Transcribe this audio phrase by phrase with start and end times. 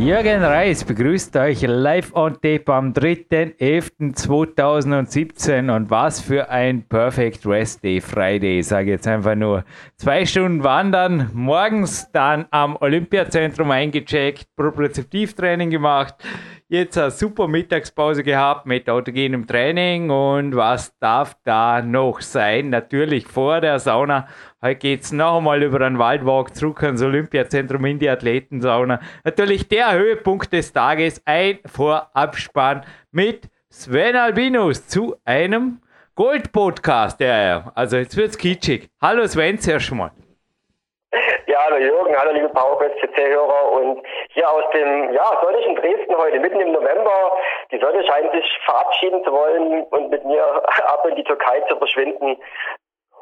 [0.00, 7.84] Jürgen Reis begrüßt euch live on tape am 3.11.2017 und was für ein Perfect Rest
[7.84, 8.60] Day Friday.
[8.60, 9.62] Ich sage jetzt einfach nur
[9.96, 16.14] zwei Stunden wandern, morgens dann am Olympiazentrum eingecheckt, Propriozeptivtraining gemacht,
[16.70, 22.70] jetzt eine super Mittagspause gehabt mit autogenem Training und was darf da noch sein?
[22.70, 24.28] Natürlich vor der Sauna.
[24.62, 29.00] Heute geht es noch einmal über einen Waldwalk zurück ans Olympiazentrum in die Athletensauna.
[29.24, 35.80] Natürlich der Höhepunkt des Tages, ein Vorabspann mit Sven Albinus zu einem
[36.14, 37.22] Gold-Podcast.
[37.22, 38.90] Ja, also jetzt wird's kitschig.
[39.00, 40.10] Hallo Sven, zuerst mal.
[41.46, 46.38] Ja, hallo Jürgen, hallo liebe PowerQuest CC-Hörer und hier aus dem ja, sonnigen Dresden heute,
[46.38, 47.32] mitten im November.
[47.72, 50.44] Die Sonne scheint sich verabschieden zu wollen und mit mir
[50.84, 52.36] ab in die Türkei zu verschwinden.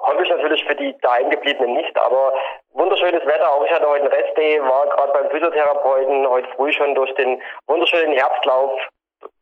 [0.01, 2.33] Hoffe ich natürlich für die da eingebliebenen nicht, aber
[2.73, 3.53] wunderschönes Wetter.
[3.53, 7.41] Auch ich hatte heute einen Restday, war gerade beim Physiotherapeuten heute früh schon durch den
[7.67, 8.81] wunderschönen Herbstlauf,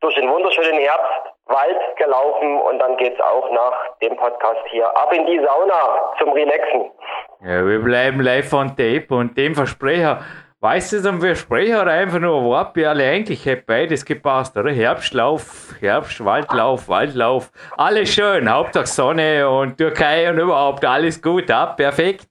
[0.01, 5.27] durch den wunderschönen Herbstwald gelaufen und dann geht's auch nach dem Podcast hier ab in
[5.27, 6.91] die Sauna zum Relaxen.
[7.43, 10.21] Ja, wir bleiben live on tape und dem Versprecher
[10.67, 13.05] Weißt du, ein Versprecher oder einfach nur ein Wortperle?
[13.05, 14.73] Eigentlich hätte beides gepasst, oder?
[14.73, 17.53] Herbstlauf, Herbst, Waldlauf, Waldlauf.
[17.77, 18.51] Alles schön.
[18.51, 21.77] Hauptsache Sonne und Türkei und überhaupt alles gut ab.
[21.77, 22.27] Perfekt.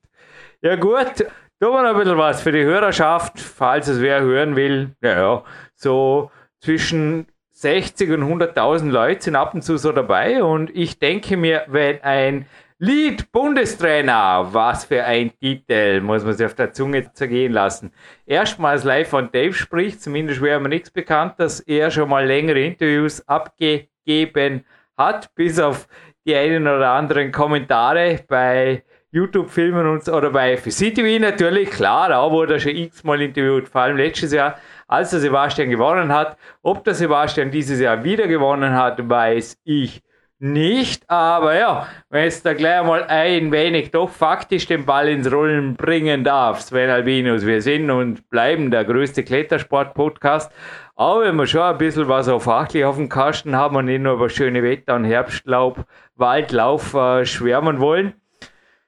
[0.59, 1.19] Ja, gut.
[1.61, 4.92] Tun wir noch ein bisschen was für die Hörerschaft, falls es wer hören will.
[4.99, 10.99] Naja, so zwischen 60 und 100.000 Leute sind ab und zu so dabei und ich
[10.99, 16.73] denke mir, wenn ein Lied Bundestrainer, was für ein Titel, muss man sich auf der
[16.73, 17.93] Zunge zergehen lassen.
[18.25, 22.59] Erstmals live von Dave spricht, zumindest wäre mir nichts bekannt, dass er schon mal längere
[22.59, 24.65] Interviews abgegeben
[24.97, 25.87] hat, bis auf
[26.25, 32.55] die einen oder anderen Kommentare bei YouTube-Filmen und oder bei FCTV natürlich, klar, da wurde
[32.55, 36.37] er schon x-mal interviewt, vor allem letztes Jahr, als der Sebastian gewonnen hat.
[36.61, 40.02] Ob der Sebastian dieses Jahr wieder gewonnen hat, weiß ich
[40.39, 45.31] nicht, aber ja, wenn es da gleich mal ein wenig doch faktisch den Ball ins
[45.31, 50.51] Rollen bringen darf, Sven Albinus, wir sind und bleiben der größte Klettersport-Podcast,
[50.95, 54.01] aber wenn wir schon ein bisschen was auf fachlich auf dem Kasten haben und nicht
[54.01, 55.85] nur über schöne Wetter und Herbstlaub,
[56.15, 58.13] Waldlauf äh, schwärmen wollen.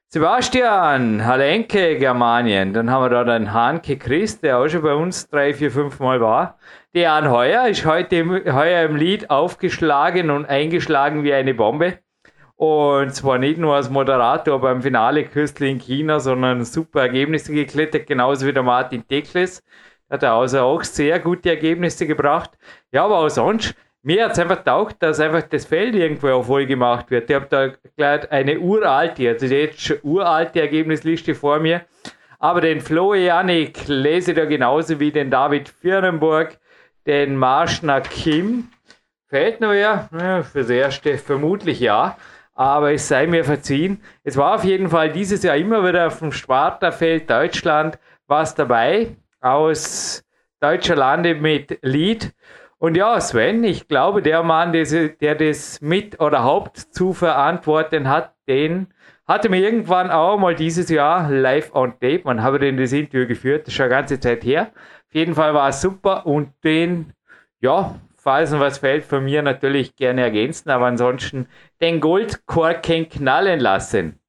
[0.10, 5.30] Sebastian, Halenke, Germanien, dann haben wir da den Hanke Christ, der auch schon bei uns
[5.30, 6.58] drei, vier, fünf Mal war.
[6.98, 12.00] Jan Heuer ist heute im, heuer im Lied aufgeschlagen und eingeschlagen wie eine Bombe.
[12.56, 18.08] Und zwar nicht nur als Moderator beim Finale Köstli in China, sondern super Ergebnisse geklettert,
[18.08, 19.64] genauso wie der Martin Dekles.
[20.10, 22.58] Hat er also auch sehr gute Ergebnisse gebracht.
[22.92, 26.46] Ja, aber auch sonst, mir hat es einfach taugt, dass einfach das Feld irgendwo auch
[26.46, 27.30] voll gemacht wird.
[27.30, 31.82] Ich habe da gleich eine uralte, also jetzt schon uralte Ergebnisliste vor mir.
[32.40, 36.58] Aber den Flo Janik lese ich da genauso wie den David Firnenburg
[37.08, 38.70] den Marschner Kim.
[39.28, 40.10] Fällt wer?
[40.12, 42.18] Ja, fürs Erste vermutlich ja.
[42.54, 44.02] Aber es sei mir verziehen.
[44.24, 47.98] Es war auf jeden Fall dieses Jahr immer wieder auf dem Spartafeld Deutschland
[48.28, 50.24] was dabei aus
[50.60, 52.34] deutscher Lande mit Lied.
[52.78, 58.36] Und ja, Sven, ich glaube, der Mann, der das mit oder Haupt zu verantworten hat,
[58.48, 58.88] den
[59.28, 62.22] hatte mir irgendwann auch mal dieses Jahr live on tape.
[62.24, 64.72] Man habe den das Interview geführt, das ist schon eine ganze Zeit her.
[65.10, 67.14] Auf jeden Fall war es super und den,
[67.62, 71.48] ja, falls noch was fällt, von mir natürlich gerne ergänzen, aber ansonsten
[71.82, 74.20] den Goldkorken knallen lassen.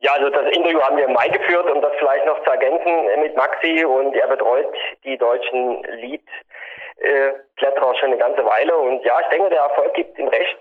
[0.00, 3.22] Ja, also das Interview haben wir im Mai geführt, um das vielleicht noch zu ergänzen
[3.22, 4.66] mit Maxi und er betreut
[5.04, 10.28] die deutschen Lead-Kletterer schon eine ganze Weile und ja, ich denke, der Erfolg gibt ihm
[10.28, 10.58] recht.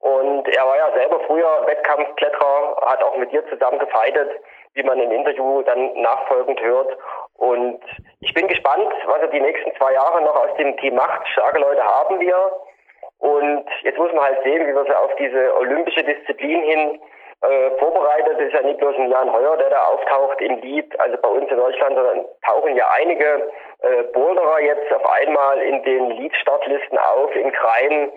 [0.00, 4.30] Und er war ja selber früher Wettkampfkletterer, hat auch mit dir zusammen gefeitet,
[4.74, 6.96] wie man im Interview dann nachfolgend hört.
[7.38, 7.80] Und
[8.20, 11.26] ich bin gespannt, was er die nächsten zwei Jahre noch aus dem Team macht.
[11.28, 12.52] Starke Leute haben wir.
[13.18, 17.00] Und jetzt muss man halt sehen, wie wir sie auf diese olympische Disziplin hin
[17.42, 18.34] äh, vorbereitet.
[18.38, 21.28] Das ist ja nicht bloß ein Jan Heuer, der da auftaucht im Lied, also bei
[21.28, 23.50] uns in Deutschland, sondern tauchen ja einige
[23.82, 28.10] äh, Boulderer jetzt auf einmal in den Lead-Startlisten auf, in Kreien,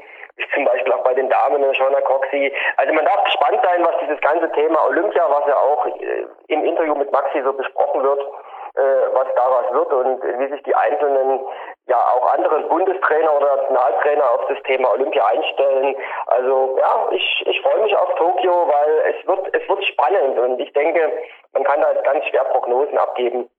[0.56, 2.52] zum Beispiel auch bei den Damen, Shona Coxey.
[2.78, 6.66] Also man darf gespannt sein, was dieses ganze Thema Olympia, was ja auch äh, im
[6.66, 8.26] Interview mit Maxi so besprochen wird,
[8.74, 11.42] was daraus wird und wie sich die einzelnen,
[11.88, 15.96] ja auch anderen Bundestrainer oder Nationaltrainer auf das Thema Olympia einstellen.
[16.28, 20.60] Also ja, ich, ich freue mich auf Tokio, weil es wird, es wird spannend und
[20.60, 21.12] ich denke,
[21.54, 23.50] man kann da ganz schwer Prognosen abgeben,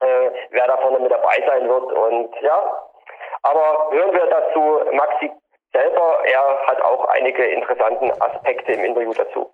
[0.00, 1.92] äh, wer da vorne mit dabei sein wird.
[1.92, 2.82] Und ja,
[3.42, 5.30] Aber hören wir dazu Maxi
[5.72, 6.18] selber.
[6.24, 9.50] Er hat auch einige interessante Aspekte im Interview dazu.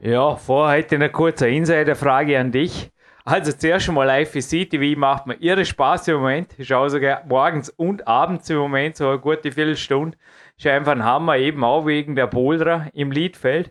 [0.00, 2.92] Ja, vorher hätte ich eine kurze Insider-Frage an dich.
[3.30, 6.54] Also zuerst einmal IFC macht mir irre Spaß im Moment.
[6.56, 10.16] Ich schaue sogar morgens und abends im Moment so eine gute Viertelstunde.
[10.56, 13.70] Ist einfach ein Hammer, eben auch wegen der Boulder im Liedfeld.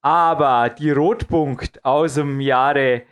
[0.00, 3.02] Aber die Rotpunkt aus dem Jahre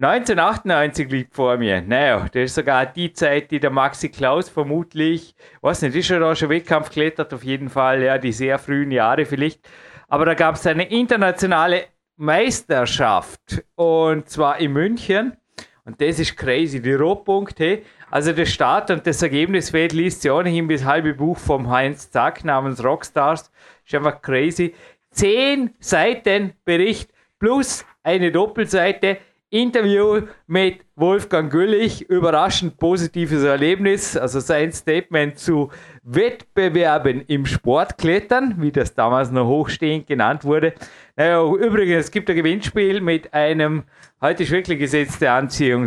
[0.00, 1.82] 1998 liegt vor mir.
[1.82, 6.18] Naja, das ist sogar die Zeit, die der Maxi Klaus vermutlich, weiß nicht, ist er
[6.18, 9.60] da schon Wettkampf geklettert, auf jeden Fall, ja, die sehr frühen Jahre vielleicht.
[10.08, 11.84] Aber da gab es eine internationale
[12.18, 15.36] Meisterschaft und zwar in München.
[15.84, 16.82] Und das ist crazy.
[16.82, 21.70] Die Rohpunkte, also der Start und das Ergebnisfeld liest sich ohnehin bis halbe Buch vom
[21.70, 23.52] Heinz Zack namens Rockstars.
[23.86, 24.74] Ist einfach crazy.
[25.12, 29.18] Zehn Seiten Bericht plus eine Doppelseite
[29.50, 35.70] Interview mit Wolfgang Güllich, überraschend positives Erlebnis, also sein Statement zu
[36.02, 40.74] Wettbewerben im Sportklettern, wie das damals noch hochstehend genannt wurde.
[41.16, 43.84] Naja, übrigens, es gibt ein Gewinnspiel mit einem,
[44.20, 45.86] heute ist wirklich gesetzte Anziehung,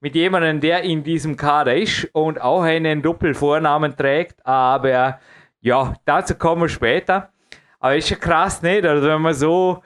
[0.00, 5.20] mit jemandem, der in diesem Kader ist und auch einen Doppelvornamen trägt, aber
[5.60, 7.30] ja, dazu kommen wir später.
[7.78, 8.84] Aber ist ja krass, nicht?
[8.84, 9.84] Also wenn man so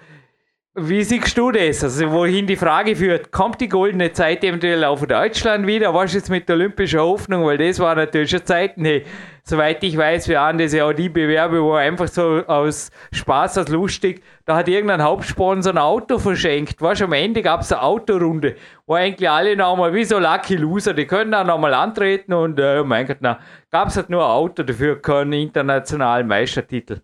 [0.74, 1.84] wie siehst du das?
[1.84, 5.92] Also, wohin die Frage führt, kommt die goldene Zeit eventuell auf Deutschland wieder?
[5.92, 7.44] Was jetzt mit der olympischen Hoffnung?
[7.44, 8.78] Weil das war natürlich schon Zeit.
[8.78, 9.04] Nee,
[9.42, 13.58] soweit ich weiß, wir haben das ja auch die Bewerbe, wo einfach so aus Spaß,
[13.58, 16.80] aus lustig, da hat irgendein Hauptsponsor ein Auto verschenkt.
[16.80, 20.94] Weißt am Ende gab es eine Autorunde, wo eigentlich alle nochmal, wie so Lucky Loser,
[20.94, 23.40] die können dann nochmal antreten und, äh, mein Gott, na,
[23.70, 27.02] gab es halt nur ein Auto dafür, keinen internationalen Meistertitel.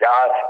[0.00, 0.08] Ja,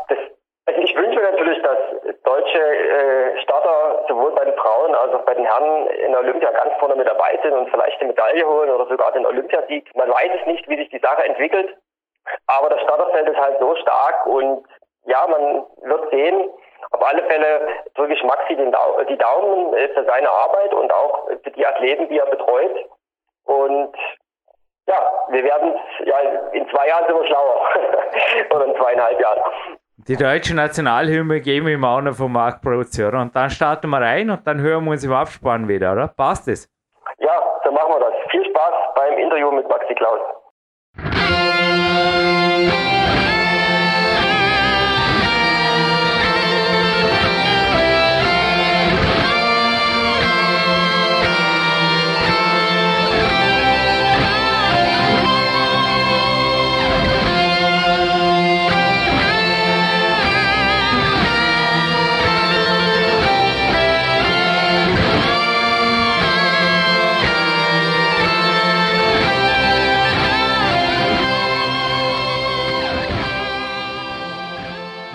[0.09, 0.34] das
[0.67, 1.79] also ich wünsche natürlich, dass
[2.23, 6.73] deutsche äh, Starter sowohl bei den Frauen als auch bei den Herren in Olympia ganz
[6.79, 9.95] vorne mit dabei sind und vielleicht die Medaille holen oder sogar den Olympiasieg.
[9.95, 11.77] Man weiß es nicht, wie sich die Sache entwickelt,
[12.47, 14.67] aber das Starterfeld ist halt so stark und
[15.05, 16.51] ja, man wird sehen.
[16.93, 21.29] Auf alle Fälle drücke ich Maxi Dau die Daumen äh, für seine Arbeit und auch
[21.43, 22.89] für die Athleten, die er betreut.
[23.45, 23.95] Und
[24.87, 25.75] ja, wir werden
[26.05, 26.19] ja
[26.53, 27.69] in zwei Jahren sind wir schlauer
[28.55, 29.43] oder in zweieinhalb Jahren.
[30.07, 33.15] Die deutsche Nationalhymne geben wir auch noch vom Markt produzieren.
[33.17, 36.09] Und dann starten wir rein und dann hören wir uns im Abspann wieder, oder?
[36.09, 36.69] Passt es?
[37.21, 37.33] Ja,
[37.65, 38.13] so machen wir das.
[38.31, 40.21] Viel Spaß beim Interview mit Maxi Klaus.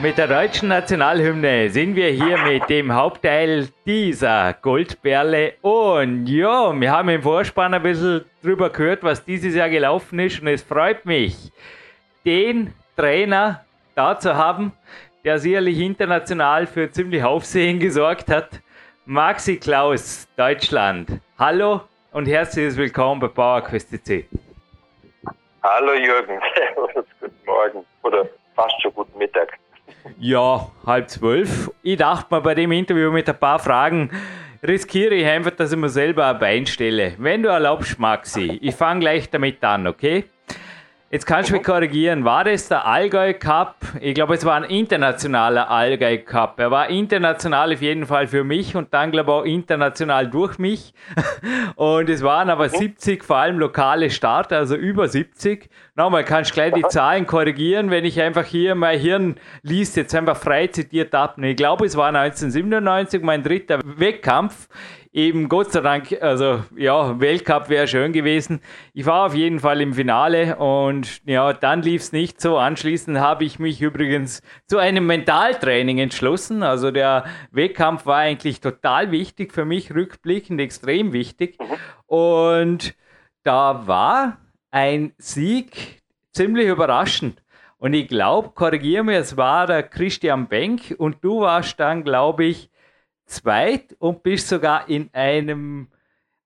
[0.02, 5.56] Mit der deutschen Nationalhymne sind wir hier mit dem Hauptteil dieser Goldperle.
[5.62, 10.40] Und ja, wir haben im Vorspann ein bisschen drüber gehört, was dieses Jahr gelaufen ist.
[10.40, 11.52] Und es freut mich,
[12.24, 14.72] den Trainer da zu haben,
[15.26, 18.62] der sicherlich international für ziemlich Aufsehen gesorgt hat.
[19.06, 21.10] Maxi Klaus, Deutschland.
[21.38, 21.82] Hallo
[22.14, 24.00] und herzliches Willkommen bei PowerQuest.
[25.62, 26.40] Hallo Jürgen,
[27.20, 29.59] guten Morgen oder fast schon guten Mittag.
[30.20, 31.72] Ja, halb zwölf.
[31.82, 34.10] Ich dachte mal bei dem Interview mit ein paar Fragen
[34.66, 37.14] riskiere ich einfach, dass ich mir selber ein Bein stelle.
[37.18, 40.26] Wenn du erlaubst, Maxi, ich fange gleich damit an, okay?
[41.12, 42.24] Jetzt kannst du mich korrigieren.
[42.24, 43.78] War das der Allgäu Cup?
[44.00, 46.60] Ich glaube, es war ein internationaler Allgäu Cup.
[46.60, 50.60] Er war international auf jeden Fall für mich und dann, glaube ich, auch international durch
[50.60, 50.94] mich.
[51.76, 55.70] Und es waren aber 70, vor allem lokale Starter, also über 70.
[55.96, 60.14] Nochmal, kannst du gleich die Zahlen korrigieren, wenn ich einfach hier mein Hirn liest, jetzt
[60.14, 61.38] einfach frei zitiert ab.
[61.40, 64.68] Ich glaube, es war 1997 mein dritter Wettkampf
[65.12, 68.62] eben Gott sei Dank, also ja, Weltcup wäre schön gewesen.
[68.94, 72.58] Ich war auf jeden Fall im Finale und ja, dann lief es nicht so.
[72.58, 76.62] Anschließend habe ich mich übrigens zu einem Mentaltraining entschlossen.
[76.64, 81.58] Also der Wettkampf war eigentlich total wichtig für mich, rückblickend extrem wichtig.
[82.06, 82.96] Und
[83.44, 84.38] da war
[84.70, 86.02] ein Sieg
[86.34, 87.42] ziemlich überraschend.
[87.78, 92.44] Und ich glaube, korrigiere mir, es war der Christian Benk und du warst dann, glaube
[92.44, 92.70] ich,
[93.30, 95.90] zweit und bist sogar in einem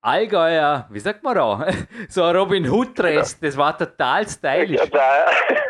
[0.01, 1.67] Allgäuer, wie sagt man da?
[2.09, 4.81] So ein Robin Hood Dress, das war total stylisch.
[4.91, 5.25] Ja,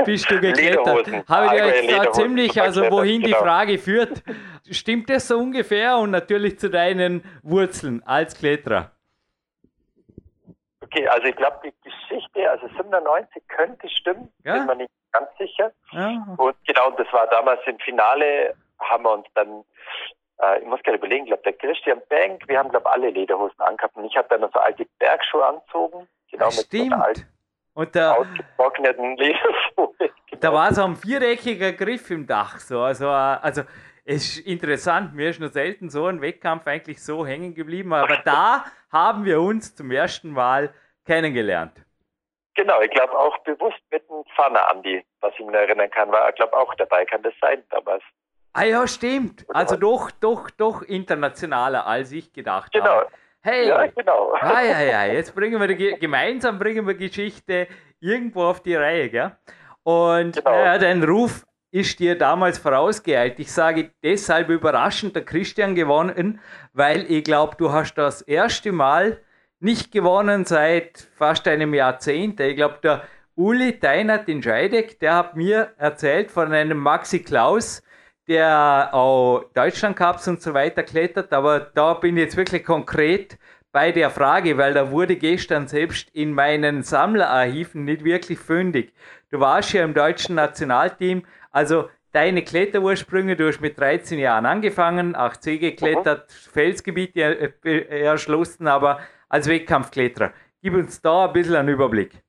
[0.05, 1.29] bist du geklettert?
[1.29, 3.43] Habe ich jetzt da ziemlich, also wohin die genau.
[3.43, 4.24] Frage führt.
[4.72, 8.91] Stimmt das so ungefähr und natürlich zu deinen Wurzeln als Kletterer?
[10.82, 14.53] Okay, also ich glaube, die Geschichte, also 97 könnte stimmen, Ja.
[14.58, 15.72] bin mir nicht ganz sicher.
[15.91, 16.24] Ja.
[16.38, 19.63] Und genau, das war damals im Finale, haben wir uns dann,
[20.42, 23.96] äh, ich muss gerade überlegen, glaube der Christian Bank, wir haben glaube alle Lederhosen angehabt
[23.96, 27.34] und ich habe dann noch so alte Bergschuhe anzogen, genau mit so einer alten Stimmt.
[27.75, 29.96] Und da, ausgetrockneten Ledersohle.
[29.98, 30.40] Genau.
[30.40, 32.60] da war so ein viereckiger Griff im Dach.
[32.60, 32.82] So.
[32.82, 33.63] Also, also
[34.06, 38.18] es ist interessant, mir ist noch selten so ein Wettkampf eigentlich so hängen geblieben, aber
[38.18, 40.74] da haben wir uns zum ersten Mal
[41.06, 41.74] kennengelernt.
[42.56, 46.25] Genau, ich glaube auch bewusst mit dem Pfanner Andi, was ich mir erinnern kann, war
[46.25, 48.04] er glaube auch dabei, kann das sein damals.
[48.54, 49.46] Ah ja, stimmt.
[49.50, 52.86] Also doch, doch, doch internationaler, als ich gedacht Genau.
[52.86, 53.08] habe.
[53.42, 54.34] Hey, Ja, genau.
[54.40, 57.68] Ah, ja, ja, jetzt bringen wir die, Ge- gemeinsam bringen wir Geschichte
[58.00, 59.32] irgendwo auf die Reihe, gell?
[59.84, 60.50] Und Genau.
[60.52, 63.40] naja, dein Ruf ist dir damals vorausgeeilt.
[63.40, 66.40] Ich sage deshalb überraschend der Christian gewonnen,
[66.72, 69.20] weil ich glaube, du hast das erste Mal
[69.60, 72.40] nicht gewonnen seit fast einem Jahrzehnt.
[72.40, 73.02] Ich glaube, der
[73.36, 77.83] Uli Deinert in Scheidegg, der hat mir erzählt von einem Maxi Klaus,
[78.27, 83.38] der auch Deutschland Cups und so weiter klettert, aber da bin ich jetzt wirklich konkret
[83.72, 88.94] bei der Frage, weil da wurde gestern selbst in meinen Sammlerarchiven nicht wirklich fündig.
[89.32, 95.15] Du warst ja im deutschen Nationalteam, also deine Kletterursprünge, du hast mit 13 Jahren angefangen,
[95.15, 100.32] 8C geklettert, Felsgebiete äh, äh, erschlossen, aber als Wettkampfkletterer.
[100.62, 102.23] Gib uns da ein bisschen einen Überblick.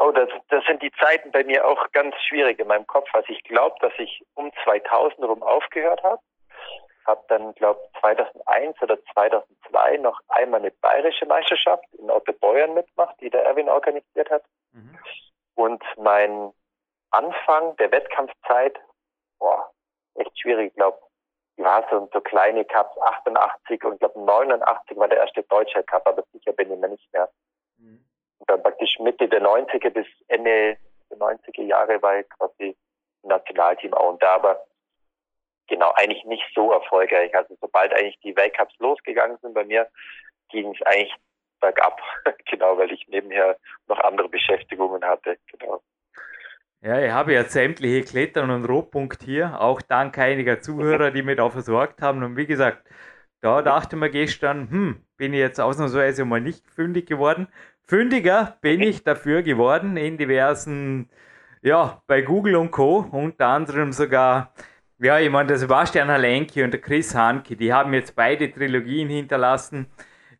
[0.00, 3.08] Oh, das, das sind die Zeiten bei mir auch ganz schwierig in meinem Kopf.
[3.12, 6.22] Also ich glaube, dass ich um 2000 rum aufgehört habe.
[7.04, 13.30] Habe dann, glaube 2001 oder 2002 noch einmal eine bayerische Meisterschaft in Ottebeuern mitgemacht, die
[13.30, 14.44] der Erwin organisiert hat.
[15.54, 16.52] Und mein
[17.10, 18.78] Anfang der Wettkampfzeit,
[19.40, 19.70] boah,
[20.14, 20.98] echt schwierig, ich glaube,
[21.56, 25.82] die war so, so kleine Cups, 88 und ich glaube 89 war der erste deutsche
[25.82, 27.28] Cup, aber sicher bin ich mir nicht mehr.
[27.78, 28.07] Und
[28.48, 30.76] dann praktisch Mitte der 90er bis Ende
[31.10, 32.76] der 90er Jahre war ich quasi
[33.22, 34.64] im Nationalteam auch und da, aber
[35.68, 37.34] genau, eigentlich nicht so erfolgreich.
[37.34, 39.88] Also sobald eigentlich die Weltcups losgegangen sind bei mir,
[40.50, 41.14] ging es eigentlich
[41.60, 42.00] bergab.
[42.50, 45.38] genau, weil ich nebenher noch andere Beschäftigungen hatte.
[45.52, 45.82] Genau.
[46.80, 51.36] Ja, ich habe jetzt sämtliche Klettern und Rohpunkt hier, auch dank einiger Zuhörer, die mich
[51.36, 52.22] da versorgt haben.
[52.22, 52.88] Und wie gesagt,
[53.40, 57.48] da dachte man gestern, hm, bin ich jetzt ausnahmsweise mal nicht fündig geworden.
[57.90, 61.08] Fündiger bin ich dafür geworden in diversen,
[61.62, 63.06] ja, bei Google und Co.
[63.10, 64.52] Unter anderem sogar,
[64.98, 69.08] ja, ich meine, der Sebastian Halenki und der Chris Hanke, die haben jetzt beide Trilogien
[69.08, 69.86] hinterlassen.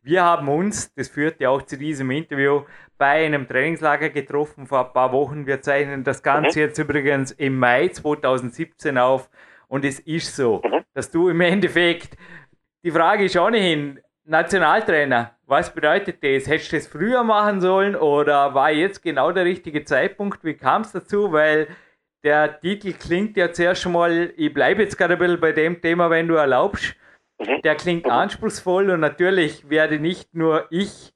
[0.03, 2.65] Wir haben uns, das führt ja auch zu diesem Interview,
[2.99, 5.47] bei einem Trainingslager getroffen vor ein paar Wochen.
[5.47, 9.27] Wir zeichnen das Ganze jetzt übrigens im Mai 2017 auf.
[9.67, 10.61] Und es ist so,
[10.93, 12.15] dass du im Endeffekt,
[12.83, 16.47] die Frage ist ohnehin, Nationaltrainer, was bedeutet das?
[16.47, 20.43] Hättest du das früher machen sollen oder war jetzt genau der richtige Zeitpunkt?
[20.43, 21.31] Wie kam es dazu?
[21.31, 21.67] Weil
[22.23, 25.81] der Titel klingt ja zuerst schon mal, ich bleibe jetzt gerade ein bisschen bei dem
[25.81, 26.95] Thema, wenn du erlaubst.
[27.63, 31.13] Der klingt anspruchsvoll und natürlich werde nicht nur ich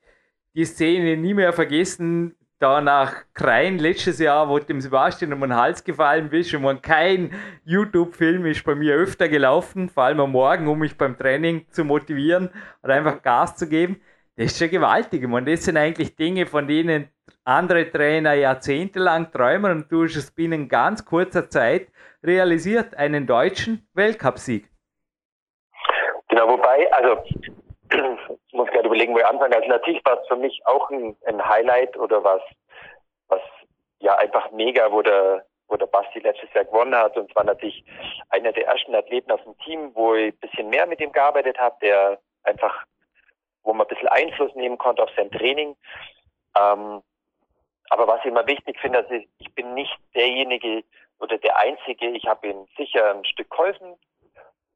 [0.55, 5.55] die Szene nie mehr vergessen, da nach Krein letztes Jahr, wo dem Sebastian um den
[5.55, 7.33] Hals gefallen bist und man kein
[7.65, 11.83] YouTube-Film ist bei mir öfter gelaufen, vor allem am Morgen, um mich beim Training zu
[11.83, 12.49] motivieren
[12.81, 13.99] oder einfach Gas zu geben.
[14.35, 15.27] Das ist schon gewaltig.
[15.27, 17.09] Man, das sind eigentlich Dinge, von denen
[17.43, 21.87] andere Trainer jahrzehntelang träumen und du hast es binnen ganz kurzer Zeit
[22.23, 24.69] realisiert, einen deutschen Weltcupsieg.
[26.29, 27.23] Genau, wobei, also
[28.47, 29.55] ich muss gerade überlegen, wo ich anfange.
[29.55, 32.41] Also natürlich war es für mich auch ein, ein Highlight oder was,
[33.27, 33.41] was
[33.99, 37.15] ja einfach mega, wo der, wo der Basti letztes Jahr gewonnen hat.
[37.17, 37.85] Und zwar natürlich
[38.29, 41.59] einer der ersten Athleten aus dem Team, wo ich ein bisschen mehr mit ihm gearbeitet
[41.59, 42.83] habe, der einfach,
[43.63, 45.75] wo man ein bisschen Einfluss nehmen konnte auf sein Training.
[46.57, 47.01] Ähm,
[47.89, 50.83] aber was ich immer wichtig finde, also ich, ich bin nicht derjenige
[51.19, 53.95] oder der Einzige, ich habe ihm sicher ein Stück geholfen,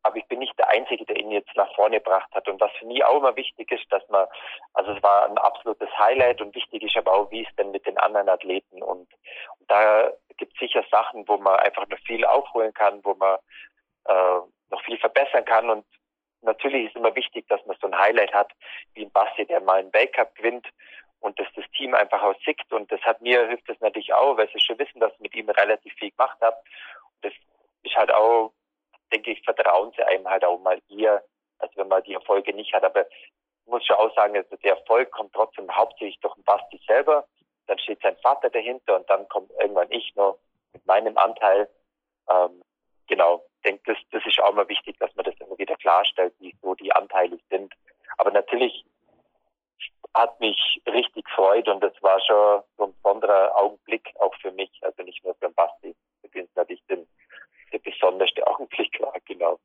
[0.04, 2.48] aber ich bin nicht der Einzige, der ihn jetzt nach vorne gebracht hat.
[2.48, 4.28] Und was für mich auch immer wichtig ist, dass man,
[4.74, 7.86] also es war ein absolutes Highlight und wichtig ist aber auch, wie es denn mit
[7.86, 9.08] den anderen Athleten und,
[9.60, 13.38] und da gibt es sicher Sachen, wo man einfach noch viel aufholen kann, wo man
[14.06, 14.40] äh,
[14.70, 15.86] noch viel verbessern kann und
[16.42, 18.52] natürlich ist immer wichtig, dass man so ein Highlight hat,
[18.94, 20.68] wie ein Basti, der mal einen Weltcup gewinnt
[21.20, 24.38] und dass das Team einfach auch sickt und das hat mir hilft das natürlich auch,
[24.38, 26.56] weil sie schon wissen, dass ich mit ihm relativ viel gemacht habe.
[26.56, 27.34] Und das
[27.84, 28.54] ist halt auch
[29.12, 31.24] denke ich, vertrauen sie einem halt auch mal eher,
[31.60, 32.84] als wenn man die Erfolge nicht hat.
[32.84, 36.80] Aber ich muss schon auch sagen, also der Erfolg kommt trotzdem hauptsächlich durch den Basti
[36.88, 37.28] selber.
[37.68, 40.40] Dann steht sein Vater dahinter und dann kommt irgendwann ich noch
[40.74, 41.70] mit meinem Anteil.
[42.30, 42.62] Ähm,
[43.08, 46.56] genau, denke, das, das ist auch mal wichtig, dass man das immer wieder klarstellt, wie
[46.62, 47.74] so die Anteile sind.
[48.18, 48.86] Aber natürlich
[50.14, 54.72] hat mich richtig gefreut und das war schon so ein besonderer Augenblick auch für mich,
[54.82, 57.08] also nicht nur für den Basti, für den es natürlich den,
[57.72, 59.60] der besonderste Augenblick war, genau.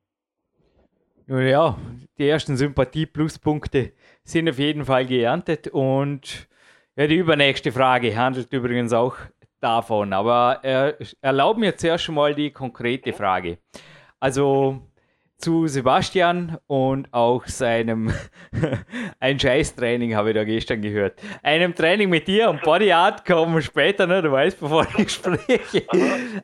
[1.29, 1.79] Ja,
[2.19, 3.93] die ersten Sympathie-Pluspunkte
[4.25, 6.49] sind auf jeden Fall geerntet und
[6.97, 9.17] ja, die übernächste Frage handelt übrigens auch
[9.63, 13.59] davon, aber äh, erlaub mir zuerst mal die konkrete Frage.
[14.21, 14.83] Also
[15.43, 18.13] zu Sebastian und auch seinem
[19.21, 21.21] ein Scheiß-Training habe ich da gestern gehört.
[21.43, 24.23] Einem Training mit dir und Body Art kommen später, ne?
[24.23, 25.85] du weißt, bevor ich spreche.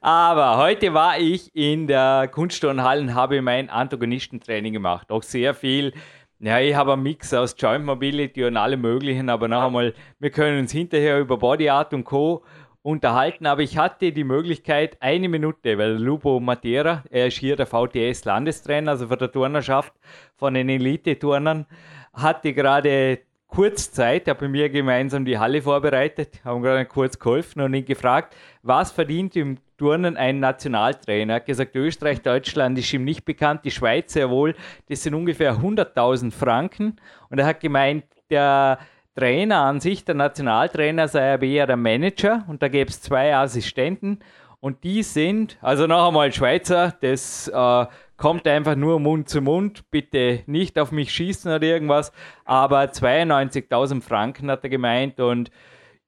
[0.00, 5.12] Aber heute war ich in der Kunstturnhalle und habe mein Antagonistentraining gemacht.
[5.12, 5.92] Auch sehr viel.
[6.40, 10.30] Ja, ich habe einen Mix aus Joint Mobility und allem Möglichen, aber noch einmal, wir
[10.30, 12.44] können uns hinterher über Body Art und Co
[12.82, 17.66] unterhalten, aber ich hatte die Möglichkeit, eine Minute, weil Lupo Matera, er ist hier der
[17.66, 19.92] VTS-Landestrainer, also von der Turnerschaft
[20.36, 21.66] von den Elite-Turnern,
[22.12, 27.18] hatte gerade kurz Zeit, er hat bei mir gemeinsam die Halle vorbereitet, haben gerade kurz
[27.18, 31.34] geholfen und ihn gefragt, was verdient im Turnen ein Nationaltrainer?
[31.34, 34.54] Er hat gesagt, Österreich, Deutschland ist ihm nicht bekannt, die Schweiz sehr wohl,
[34.88, 36.96] das sind ungefähr 100.000 Franken
[37.30, 38.78] und er hat gemeint, der
[39.18, 43.34] Trainer an sich, der Nationaltrainer, sei aber eher der Manager und da gäbe es zwei
[43.34, 44.20] Assistenten
[44.60, 49.90] und die sind, also noch einmal Schweizer, das äh, kommt einfach nur Mund zu Mund,
[49.90, 52.12] bitte nicht auf mich schießen oder irgendwas,
[52.44, 55.50] aber 92.000 Franken hat er gemeint und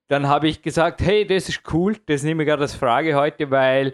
[0.06, 3.50] dann habe ich gesagt, hey, das ist cool, das nehme ich gerade als Frage heute,
[3.50, 3.92] weil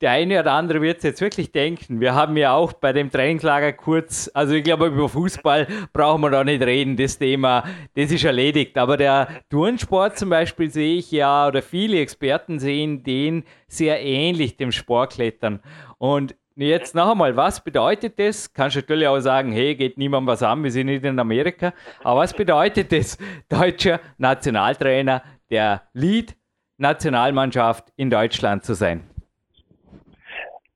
[0.00, 2.00] der eine oder andere wird es jetzt wirklich denken.
[2.00, 6.30] Wir haben ja auch bei dem Trainingslager kurz, also ich glaube, über Fußball brauchen wir
[6.30, 6.96] da nicht reden.
[6.96, 7.64] Das Thema,
[7.96, 8.78] das ist erledigt.
[8.78, 14.56] Aber der Turnsport zum Beispiel sehe ich ja, oder viele Experten sehen den sehr ähnlich
[14.56, 15.58] dem Sportklettern.
[15.98, 18.52] Und jetzt noch einmal, was bedeutet das?
[18.52, 21.72] Kannst du natürlich auch sagen, hey, geht niemand was an, wir sind nicht in Amerika.
[22.04, 23.18] Aber was bedeutet das?
[23.48, 29.07] Deutscher Nationaltrainer der Lead-Nationalmannschaft in Deutschland zu sein?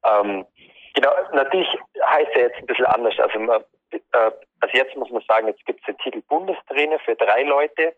[0.05, 0.47] Ähm,
[0.95, 1.69] genau, natürlich
[2.05, 3.19] heißt er jetzt ein bisschen anders.
[3.19, 3.39] Also,
[4.13, 7.95] äh, also jetzt muss man sagen, jetzt gibt es den Titel Bundestrainer für drei Leute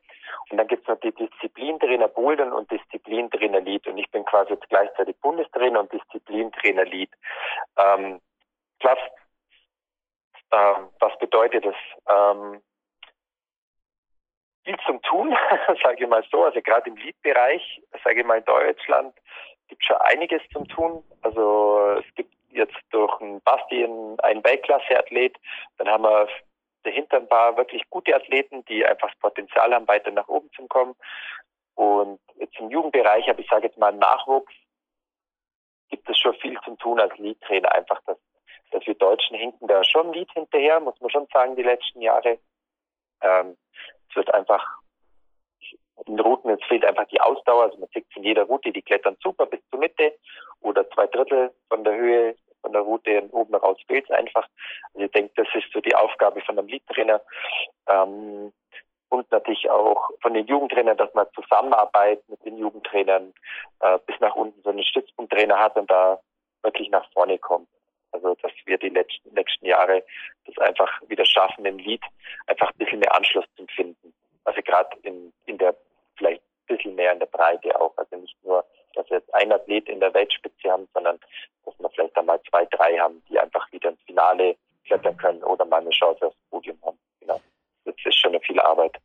[0.50, 4.52] und dann gibt es noch die Disziplintrainer Bouldern und Disziplintrainer Lead und ich bin quasi
[4.52, 7.10] jetzt gleichzeitig Bundestrainer und Disziplintrainer Lead.
[7.78, 8.20] Ähm,
[8.80, 8.98] was,
[10.50, 11.76] äh, was bedeutet das?
[12.08, 12.60] Ähm,
[14.64, 15.36] viel zum Tun,
[15.82, 19.14] sage ich mal so, also gerade im Lead-Bereich, sage ich mal in Deutschland,
[19.74, 21.02] gibt schon einiges zum Tun.
[21.22, 25.36] Also es gibt jetzt durch einen Basti einen Weltklasse-Athlet,
[25.78, 26.28] dann haben wir
[26.84, 30.66] dahinter ein paar wirklich gute Athleten, die einfach das Potenzial haben, weiter nach oben zu
[30.68, 30.94] kommen.
[31.74, 34.52] Und jetzt im Jugendbereich, aber ich sage jetzt mal Nachwuchs,
[35.88, 37.72] gibt es schon viel zum tun als Lead-Trainer.
[37.72, 38.18] Einfach, dass,
[38.70, 42.38] dass wir Deutschen hinken da schon Lead hinterher, muss man schon sagen, die letzten Jahre.
[43.22, 43.56] Ähm,
[44.08, 44.64] es wird einfach
[46.06, 47.64] in Routen, es fehlt einfach die Ausdauer.
[47.64, 50.14] Also man sieht von jeder Route, die klettern super bis zur Mitte
[50.60, 54.48] oder zwei Drittel von der Höhe von der Route und oben raus fehlt es einfach.
[54.94, 57.20] Also ich denke, das ist so die Aufgabe von einem Leadtrainer.
[57.88, 58.52] Ähm,
[59.10, 63.32] und natürlich auch von den Jugendtrainern, dass man zusammenarbeitet mit den Jugendtrainern
[63.80, 66.20] äh, bis nach unten so einen Stützpunkttrainer hat und da
[66.62, 67.68] wirklich nach vorne kommt.
[68.12, 70.02] Also dass wir die letzten, nächsten Jahre
[70.46, 72.02] das einfach wieder schaffen, im Lied
[72.46, 74.14] einfach ein bisschen mehr Anschluss zu finden.
[74.44, 75.76] Also gerade in, in der
[76.66, 77.96] bisschen mehr in der Breite auch.
[77.96, 81.18] Also nicht nur, dass wir jetzt ein Athlet in der Weltspitze haben, sondern
[81.64, 85.64] dass wir vielleicht einmal zwei, drei haben, die einfach wieder ins Finale klettern können oder
[85.64, 86.98] mal eine Chance aufs Podium haben.
[87.20, 87.40] Genau.
[87.84, 88.96] Das ist schon eine viel Arbeit.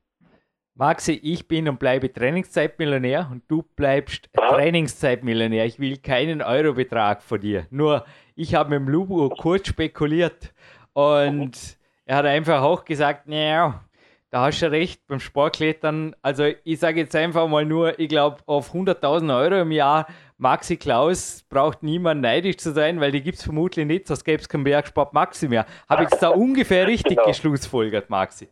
[0.76, 4.30] Maxi, ich bin und bleibe Trainingszeitmillionär und du bleibst.
[4.34, 5.65] Trainingszeitmillionär.
[5.65, 7.67] Ich will keinen Eurobetrag von dir.
[7.69, 10.54] Nur, ich habe mit dem Lubu kurz spekuliert
[10.93, 13.84] und er hat einfach auch gesagt, naja,
[14.32, 18.38] da hast du recht, beim Sportklettern, also ich sage jetzt einfach mal nur, ich glaube,
[18.46, 23.39] auf 100.000 Euro im Jahr, Maxi Klaus braucht niemand neidisch zu sein, weil die gibt
[23.39, 25.65] es vermutlich nicht, sonst gäbe es keinen Bergsport Maxi mehr.
[25.89, 27.28] Habe ich es da ungefähr richtig genau.
[27.28, 28.48] geschlussfolgert, Maxi?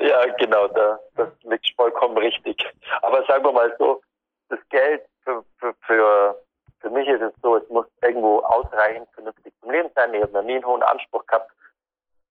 [0.00, 2.64] Ja, genau, da, das liegt vollkommen richtig.
[3.02, 4.00] Aber sagen wir mal so,
[4.48, 6.42] das Geld für, für, für,
[6.80, 10.14] für mich ist es so, es muss irgendwo ausreichend vernünftig zum Leben sein.
[10.14, 11.50] Ich habe noch nie einen hohen Anspruch gehabt.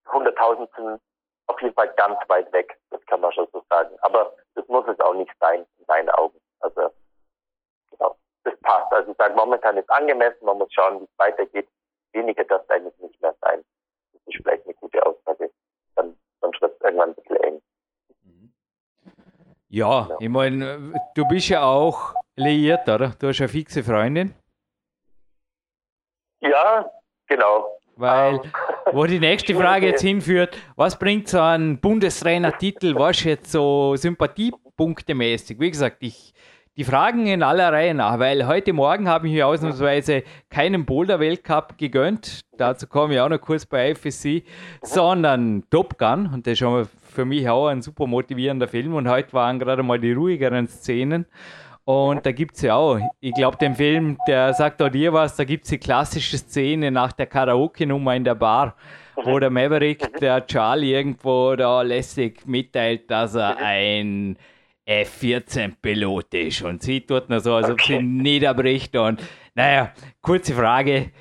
[0.07, 1.01] 100.000 sind
[1.47, 3.95] auf jeden Fall ganz weit weg, das kann man schon so sagen.
[4.01, 6.39] Aber das muss es auch nicht sein, in meinen Augen.
[6.60, 6.91] Also,
[7.89, 8.91] genau, das passt.
[8.91, 11.67] Also ich sage, momentan ist angemessen, man muss schauen, wie es weitergeht.
[12.13, 13.63] Weniger darf eigentlich nicht mehr sein.
[14.13, 15.51] Das ist vielleicht eine gute Aussage.
[15.95, 17.62] Dann, dann wird es irgendwann ein bisschen eng.
[19.69, 20.19] Ja, genau.
[20.19, 23.13] ich meine, du bist ja auch liiert, oder?
[23.19, 24.33] Du hast eine fixe Freundin.
[26.39, 26.89] Ja,
[27.27, 27.76] genau.
[27.97, 28.39] Weil,
[28.91, 35.60] wo die nächste Frage jetzt hinführt, was bringt so ein Bundestrainer-Titel, was jetzt so sympathiepunktemäßig?
[35.60, 36.33] Wie gesagt, ich,
[36.77, 41.77] die Fragen in aller Reihe nach, weil heute Morgen habe ich mir ausnahmsweise keinen Boulder-Weltcup
[41.77, 44.43] gegönnt, dazu komme ich auch noch kurz bei FSC,
[44.83, 46.29] sondern Top Gun.
[46.33, 48.93] Und das ist schon für mich auch ein super motivierender Film.
[48.93, 51.25] Und heute waren gerade mal die ruhigeren Szenen.
[51.88, 55.38] Und da gibt es ja auch, ich glaube, den Film, der sagt auch dir was,
[55.38, 58.76] da gibt es die klassische Szene nach der Karaoke-Nummer in der Bar,
[59.23, 64.38] wo der Maverick, der Charlie irgendwo da lässig mitteilt, dass er ein
[64.84, 66.62] F-14-Pilot ist.
[66.63, 68.93] Und sie tut nur so, als ob sie niederbricht.
[68.97, 69.23] Und
[69.56, 71.12] naja, kurze Frage,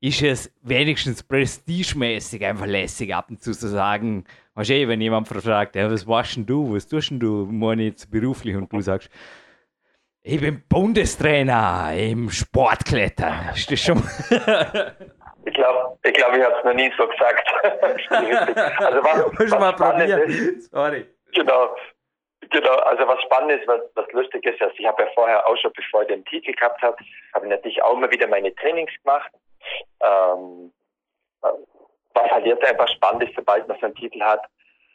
[0.00, 4.24] ist es wenigstens prestigemäßig einfach lässig ab und zu zu sagen,
[4.54, 8.56] wahrscheinlich, wenn jemand fragt, ja, was machst denn du, was tust denn du, jetzt beruflich?
[8.56, 9.10] Und du sagst,
[10.28, 13.50] ich bin Bundestrainer im Sportklettern.
[13.54, 13.98] Ist das schon?
[15.44, 17.48] ich glaube, ich, glaub, ich habe es noch nie so gesagt.
[18.10, 20.22] also was, Muss was mal probieren.
[20.22, 21.06] Ist, Sorry.
[21.32, 21.76] Genau.
[22.50, 25.56] Genau, also was spannend ist, was, was lustig ist, also ich habe ja vorher auch
[25.56, 26.96] schon, bevor ich den Titel gehabt habe,
[27.34, 29.32] habe ich natürlich auch immer wieder meine Trainings gemacht.
[30.00, 30.72] Ähm,
[31.40, 34.42] was halt jetzt einfach spannend ist, sobald man so einen Titel hat,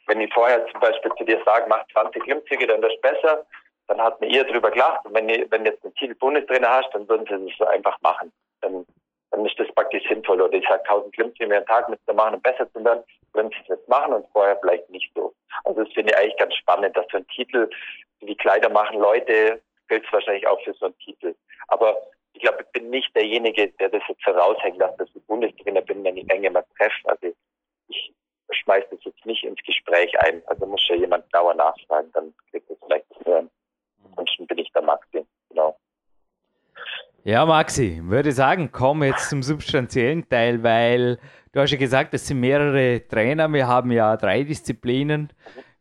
[0.06, 3.44] wenn ich vorher zum Beispiel zu dir sage, mach 20 Klimmzüge, dann ist besser,
[3.88, 5.04] dann hat man eher drüber gelacht.
[5.04, 8.00] Und wenn, ich, wenn jetzt einen Titel Bundestrainer hast, dann würden sie das so einfach
[8.00, 8.32] machen.
[8.60, 8.86] Dann,
[9.30, 10.40] dann ist das praktisch sinnvoll.
[10.40, 13.02] Oder ich sage 1000 Klimmzüge mehr am Tag mit zu machen, um besser zu werden,
[13.32, 15.32] würden sie jetzt machen und vorher vielleicht nicht so.
[15.64, 17.68] Also das finde ich eigentlich ganz spannend, dass so ein Titel,
[18.20, 21.34] wie Kleider machen Leute, gilt es wahrscheinlich auch für so einen Titel.
[21.68, 21.96] Aber
[22.34, 26.16] ich glaube, ich bin nicht derjenige, der das jetzt heraushängt, dass das Bundestrainer bin, wenn
[26.16, 27.08] ich Menge mal treffe.
[27.08, 27.34] Also
[27.88, 28.12] ich
[28.50, 30.42] schmeiße das jetzt nicht ins Gespräch ein.
[30.46, 33.50] Also muss ja jemand genauer nachfragen, dann kriegt es vielleicht zu hören.
[34.16, 35.76] Ansonsten bin ich der Maxi, genau.
[37.24, 41.18] Ja, Maxi, würde sagen, komm jetzt zum substanziellen Teil, weil
[41.52, 43.52] du hast ja gesagt, es sind mehrere Trainer.
[43.52, 45.32] Wir haben ja drei Disziplinen.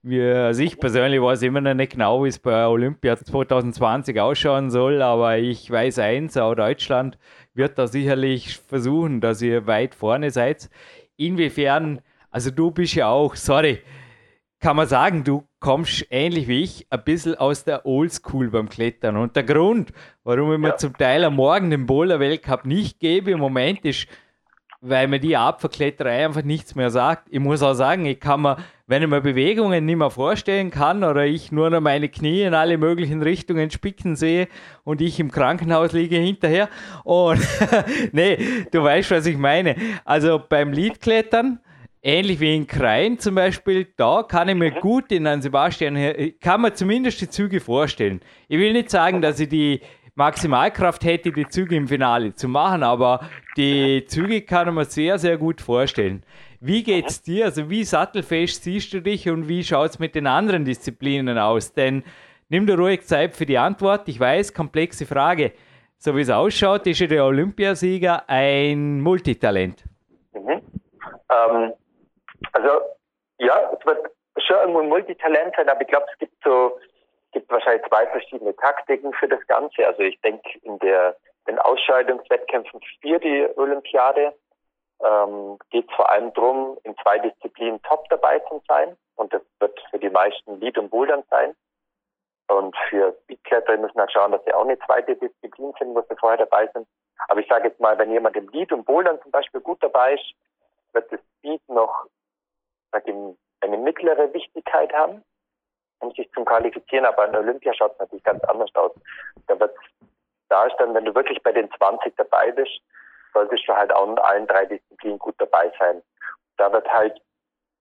[0.03, 4.71] Wir, also ich persönlich weiß immer noch nicht genau, wie es bei Olympia 2020 ausschauen
[4.71, 7.17] soll, aber ich weiß eins, auch Deutschland
[7.53, 10.69] wird da sicherlich versuchen, dass ihr weit vorne seid.
[11.17, 13.81] Inwiefern, also du bist ja auch, sorry,
[14.61, 19.17] kann man sagen, du kommst ähnlich wie ich ein bisschen aus der Oldschool beim Klettern.
[19.17, 19.91] Und der Grund,
[20.23, 24.07] warum ich mir zum Teil am Morgen den Boulder Weltcup nicht gebe im Moment, ist,
[24.79, 27.27] weil mir die Abverkletterei einfach nichts mehr sagt.
[27.31, 31.03] Ich muss auch sagen, ich kann mir, wenn ich mir Bewegungen nicht mehr vorstellen kann
[31.03, 34.47] oder ich nur noch meine Knie in alle möglichen Richtungen spicken sehe
[34.83, 36.69] und ich im Krankenhaus liege hinterher.
[37.03, 37.41] Und
[38.11, 38.37] nee,
[38.71, 39.75] du weißt, was ich meine.
[40.05, 41.59] Also beim Liedklettern,
[42.01, 44.79] ähnlich wie in Krein zum Beispiel, da kann ich mir mhm.
[44.79, 45.97] gut in San Sebastian,
[46.39, 48.21] kann man zumindest die Züge vorstellen.
[48.47, 49.81] Ich will nicht sagen, dass ich die
[50.15, 55.37] Maximalkraft hätte, die Züge im Finale zu machen, aber die Züge kann man sehr, sehr
[55.37, 56.23] gut vorstellen.
[56.59, 57.45] Wie geht's dir?
[57.45, 61.73] Also wie sattelfest siehst du dich und wie schaut es mit den anderen Disziplinen aus?
[61.73, 62.03] Denn
[62.49, 64.07] nimm dir ruhig Zeit für die Antwort.
[64.07, 65.53] Ich weiß, komplexe Frage.
[65.97, 69.83] So wie es ausschaut, ist ja der Olympiasieger ein Multitalent.
[70.33, 70.61] Mhm.
[71.29, 71.73] Ähm,
[72.53, 72.81] also
[73.37, 76.77] ja, es wird schon irgendwo ein Multitalent sein, aber ich glaube, es gibt so
[77.31, 79.85] gibt wahrscheinlich zwei verschiedene Taktiken für das Ganze.
[79.87, 81.15] Also ich denke, in der,
[81.47, 84.33] den Ausscheidungswettkämpfen für die Olympiade
[85.03, 88.97] ähm, geht es vor allem darum, in zwei Disziplinen top dabei zu sein.
[89.15, 91.55] Und das wird für die meisten Lead und Bouldern sein.
[92.47, 96.15] Und für Speedkletterer müssen wir schauen, dass sie auch eine zweite Disziplin sind, wo sie
[96.19, 96.87] vorher dabei sind.
[97.29, 100.15] Aber ich sage jetzt mal, wenn jemand im Lead und Bouldern zum Beispiel gut dabei
[100.15, 100.33] ist,
[100.93, 102.07] wird das Speed noch
[102.93, 103.15] ich,
[103.61, 105.23] eine mittlere Wichtigkeit haben
[106.01, 108.91] um sich zum Qualifizieren, aber an Olympia schaut es natürlich ganz anders aus.
[109.47, 109.75] Da wird
[110.49, 112.81] da ist dann, wenn du wirklich bei den 20 dabei bist,
[113.33, 116.03] solltest du halt auch in allen drei Disziplinen gut dabei sein.
[116.57, 117.21] Da wird halt,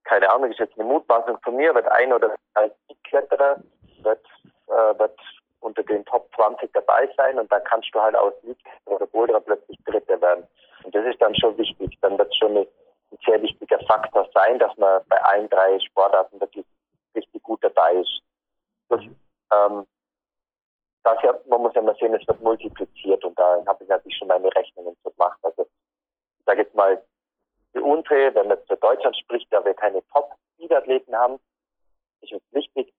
[0.05, 2.71] keine Ahnung, ist jetzt eine Mutmaßung von mir, wird ein oder zwei
[3.03, 3.57] Kletterer
[4.03, 4.25] wird,
[4.69, 5.19] äh, wird
[5.59, 9.41] unter den Top 20 dabei sein und dann kannst du halt aus Lead oder Boulder
[9.41, 10.47] plötzlich Dritter werden.
[10.85, 11.99] Und das ist dann schon wichtig.
[12.03, 12.55] Dann wird schon
[13.13, 16.67] ein sehr wichtiger Faktor sein, dass man bei allen drei Sportarten wirklich
[17.15, 18.23] richtig gut dabei ist.
[18.89, 19.87] Das, ähm,
[21.03, 24.17] das ja, man muss ja mal sehen, es wird multipliziert und da habe ich natürlich
[24.19, 25.39] schon meine Rechnungen so gemacht.
[25.43, 27.03] Also ich sage jetzt mal,
[27.75, 31.39] die Untre, wenn man für Deutschland spricht, da wir keine Top-Speed-Athleten haben,
[32.21, 32.93] ist es wichtig,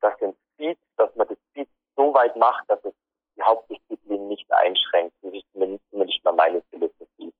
[0.00, 2.94] dass den Speed, dass man das Speed so weit macht, dass es
[3.36, 5.14] die Hauptdisziplin nicht einschränkt.
[5.22, 7.32] Das ist zumindest mal meine Philosophie.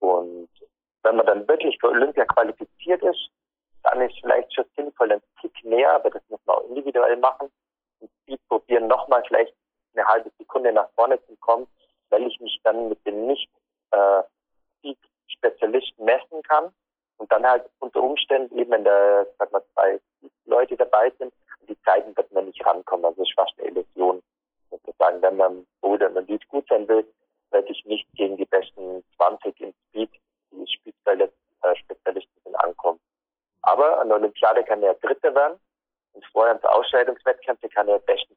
[0.00, 0.48] Und
[1.02, 3.30] wenn man dann wirklich für Olympia qualifiziert ist,
[3.82, 7.50] dann ist vielleicht schon sinnvoll ein Tick mehr, aber das muss man auch individuell machen.
[8.00, 9.54] Und Speed probieren, nochmal vielleicht
[9.94, 11.66] eine halbe Sekunde nach vorne zu kommen,
[12.10, 13.48] weil ich mich dann mit den nicht
[13.92, 14.22] äh,
[14.78, 16.06] Speed-Spezialisten
[16.42, 16.72] kann
[17.18, 20.00] und dann halt unter Umständen eben, wenn da, sag mal, zwei
[20.46, 21.32] Leute dabei sind,
[21.68, 22.89] die Zeiten wird man nicht rankommen.
[34.50, 35.58] Olympiade kann er Dritter werden.
[36.12, 38.29] Und vorher ins Ausscheidungswettkämpfe kann er bestenfalls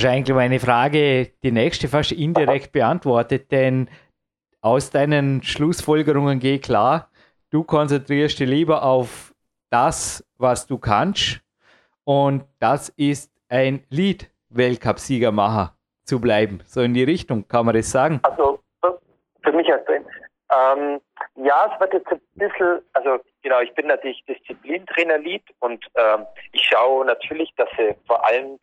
[0.00, 3.90] Das ist eigentlich meine Frage, die nächste fast indirekt beantwortet, denn
[4.62, 7.10] aus deinen Schlussfolgerungen geht klar,
[7.50, 9.34] du konzentrierst dich lieber auf
[9.68, 11.42] das, was du kannst
[12.04, 16.62] und das ist ein Lead-Weltcup-Siegermacher zu bleiben.
[16.64, 18.20] So in die Richtung, kann man das sagen?
[18.22, 18.58] Also
[19.42, 21.00] für mich als ähm,
[21.44, 26.62] ja, es wird jetzt ein bisschen, also genau, ich bin natürlich Disziplintrainer-Lead und ähm, ich
[26.62, 28.58] schaue natürlich, dass sie vor allem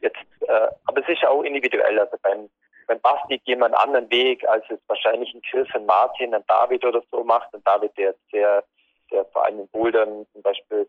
[0.00, 1.98] jetzt, äh, aber es ist auch individuell.
[1.98, 2.48] Also beim,
[2.86, 6.44] beim Basti geht man einen anderen Weg, als es wahrscheinlich ein Chris, ein Martin, ein
[6.46, 7.52] David oder so macht.
[7.54, 8.64] Und David, der sehr,
[9.10, 10.88] der vor allem in Bouldern zum Beispiel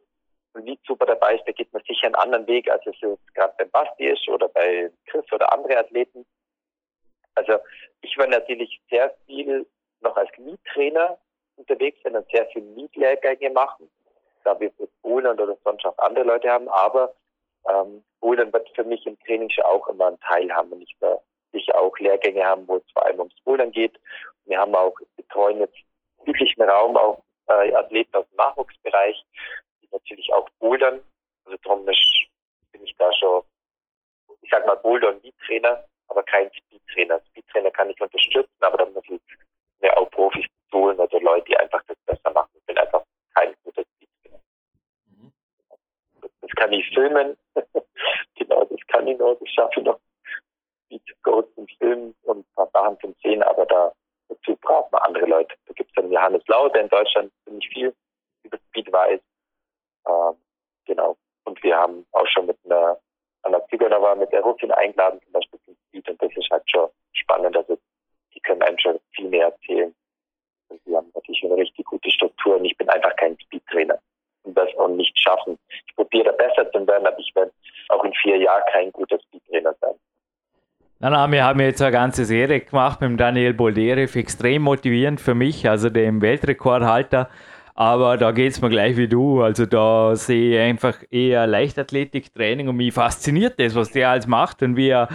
[0.56, 3.54] Lied super dabei ist, der geht man sicher einen anderen Weg, als es jetzt gerade
[3.58, 6.26] beim Basti ist oder bei Chris oder andere Athleten.
[7.36, 7.58] Also
[8.02, 9.65] ich war natürlich sehr viel
[10.02, 11.17] noch als Lead-Trainer
[11.56, 13.89] unterwegs sein und sehr viel Lead-Lehrgänge machen,
[14.43, 14.71] da wir
[15.02, 17.13] Polen oder sonst auch andere Leute haben, aber
[17.69, 20.95] ähm, Bouldern wird für mich im Training schon auch immer einen Teil haben und ich
[21.00, 21.19] da
[21.52, 24.00] sicher auch Lehrgänge haben, wo es vor allem ums Bouldern geht.
[24.45, 25.78] Wir haben auch betreuen jetzt
[26.26, 29.24] üblichen Raum auch äh, Athleten aus dem Nachwuchsbereich,
[29.82, 31.02] die natürlich auch bouldern.
[31.45, 33.43] Also darum bin ich da schon,
[34.41, 37.21] ich sag mal Boulder und Speed-Trainer, aber kein Speed-Trainer.
[37.30, 39.21] Speed-Trainer kann ich unterstützen, aber da muss ich
[39.82, 42.52] mir auch Profis holen, also Leute, die einfach das besser machen.
[42.54, 43.04] Ich bin einfach
[43.36, 44.39] kein guter Speed-Trainer.
[45.06, 45.34] Mhm.
[46.52, 47.38] Das kann ich filmen,
[48.36, 50.00] genau, das kann ich noch, das schaffe ich noch.
[50.86, 53.94] Speed-Codes zum Film und ein paar Sachen zum Sehen, aber da,
[54.28, 55.56] dazu braucht man andere Leute.
[55.68, 57.96] Da gibt es dann Johannes Lau, der in Deutschland ziemlich viel
[58.44, 59.22] über Speed weiß.
[60.08, 60.36] Ähm,
[60.86, 61.18] genau.
[61.46, 63.00] Und wir haben auch schon mit einer
[63.44, 66.90] Anna Zigonova, mit der Ruffin eingeladen, zum Beispiel zum Speed, und das ist halt schon
[67.14, 67.56] spannend.
[67.56, 67.78] Also,
[68.36, 69.96] die können einem schon viel mehr erzählen.
[70.68, 74.02] Und wir haben natürlich eine richtig gute Struktur und ich bin einfach kein Speed-Trainer und
[74.45, 75.58] das auch nicht schaffen.
[75.88, 77.51] Ich probiere besser zu werden, aber ich werde
[77.89, 79.93] auch in vier Jahren kein guter Speed-Trainer sein.
[80.99, 85.34] Nein, nein, wir haben jetzt eine ganze Serie gemacht mit Daniel Bolderev, extrem motivierend für
[85.34, 87.30] mich, also dem Weltrekordhalter.
[87.73, 89.41] Aber da geht es mir gleich wie du.
[89.41, 94.62] Also da sehe ich einfach eher Leichtathletik-Training und mich fasziniert das, was der alles macht
[94.62, 95.08] und wie er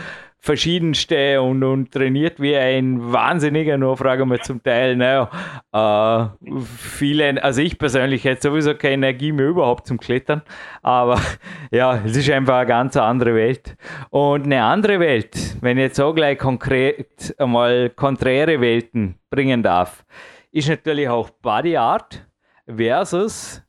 [0.46, 5.28] verschiedenste und, und trainiert wie ein Wahnsinniger, nur fragen wir zum Teil, naja,
[5.72, 10.42] äh, viele, also ich persönlich hätte sowieso keine Energie mehr überhaupt zum Klettern,
[10.82, 11.20] aber
[11.72, 13.76] ja, es ist einfach eine ganz andere Welt.
[14.10, 20.04] Und eine andere Welt, wenn ich jetzt so gleich konkret einmal konträre Welten bringen darf,
[20.52, 22.24] ist natürlich auch Body Art
[22.66, 23.62] versus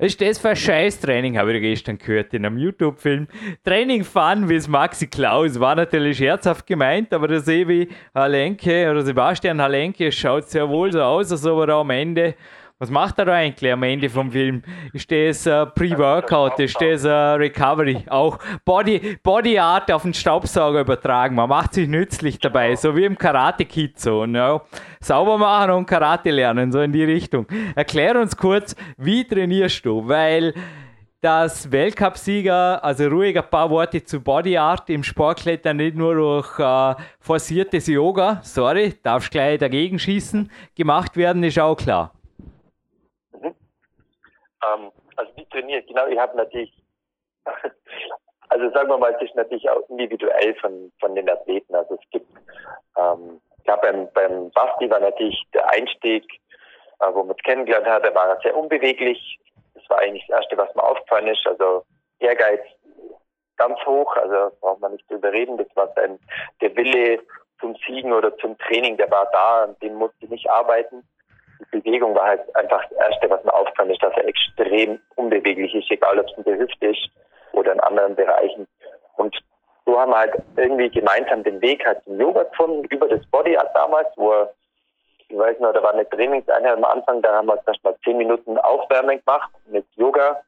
[0.00, 3.28] was ist das für ein Scheiß-Training, habe ich gestern gehört in einem YouTube-Film.
[3.62, 9.02] Training Fun wie es Maxi Klaus war natürlich scherzhaft gemeint, aber der Sebi Halenke oder
[9.02, 12.34] Sebastian Halenke schaut sehr wohl so aus, als ob er am Ende
[12.80, 14.62] was macht er da eigentlich am Ende vom Film?
[14.94, 16.58] Ist das uh, Pre-Workout?
[16.60, 18.04] Ist das uh, Recovery?
[18.08, 21.34] Auch Body, Body Art auf den Staubsauger übertragen.
[21.34, 24.24] Man macht sich nützlich dabei, so wie im Karate-Kid so.
[24.24, 24.62] No?
[24.98, 27.46] Sauber machen und Karate lernen, so in die Richtung.
[27.76, 30.08] Erklär uns kurz, wie trainierst du?
[30.08, 30.54] Weil
[31.20, 36.58] dass Weltcupsieger, also ruhig ein paar Worte zu Body Art im Sportklettern nicht nur durch
[36.58, 42.14] äh, forciertes Yoga, sorry, darfst gleich dagegen schießen, gemacht werden, ist auch klar.
[44.66, 46.72] Ähm, also wie trainiert, genau, ich habe natürlich,
[48.48, 51.74] also sagen wir mal, es ist natürlich auch individuell von, von den Athleten.
[51.74, 52.30] Also es gibt,
[52.96, 56.24] ähm, ja, beim, beim Basti war natürlich der Einstieg,
[57.00, 59.38] äh, wo man es kennengelernt hat, der war sehr unbeweglich.
[59.74, 61.46] Das war eigentlich das Erste, was mir aufgefallen ist.
[61.46, 61.84] Also
[62.18, 62.60] Ehrgeiz
[63.56, 65.58] ganz hoch, also braucht man nicht drüber reden.
[65.58, 66.18] Das war sein,
[66.60, 67.20] der Wille
[67.60, 71.04] zum Siegen oder zum Training, der war da, an dem musste ich nicht arbeiten
[71.70, 75.90] Bewegung war halt einfach das Erste, was mir aufkam, ist, dass er extrem unbeweglich ist,
[75.90, 77.08] egal ob es in der Hüfte ist
[77.52, 78.66] oder in anderen Bereichen.
[79.16, 79.36] Und
[79.86, 83.56] so haben wir halt irgendwie gemeinsam den Weg halt zum Yoga gefunden, über das Body
[83.56, 84.54] Art damals, wo er
[85.30, 88.18] ich weiß noch, da war eine Trainingseinheit am Anfang, da haben wir erst mal zehn
[88.18, 90.42] Minuten Aufwärmen gemacht mit Yoga.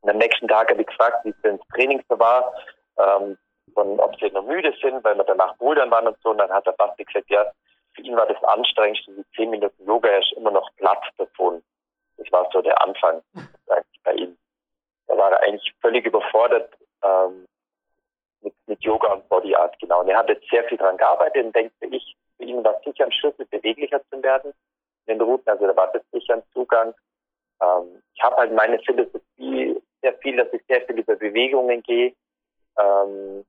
[0.00, 2.52] Und am nächsten Tag habe ich gefragt, wie es denn das Training so war,
[2.98, 3.38] ähm,
[3.74, 6.30] und ob sie noch müde sind, weil wir danach bouldern waren und so.
[6.30, 7.46] Und dann hat der Basti gesagt, ja,
[8.00, 11.62] für ihn war das anstrengendste, die zehn Minuten Yoga, er ist immer noch platt davon.
[12.16, 13.22] Das war so der Anfang
[14.04, 14.36] bei ihm.
[15.06, 17.46] Da war er eigentlich völlig überfordert ähm,
[18.42, 20.00] mit, mit Yoga und Body Art, genau.
[20.00, 22.84] Und er hat jetzt sehr viel daran gearbeitet und denkt, ich, für ihn war es
[22.84, 24.52] sicher ein Schlüssel, beweglicher zu werden
[25.06, 25.48] in den Routen.
[25.48, 26.94] Also da war das sicher ein Zugang.
[27.62, 32.14] Ähm, ich habe halt meine Philosophie sehr viel, dass ich sehr viel über Bewegungen gehe.
[32.78, 33.44] Ähm,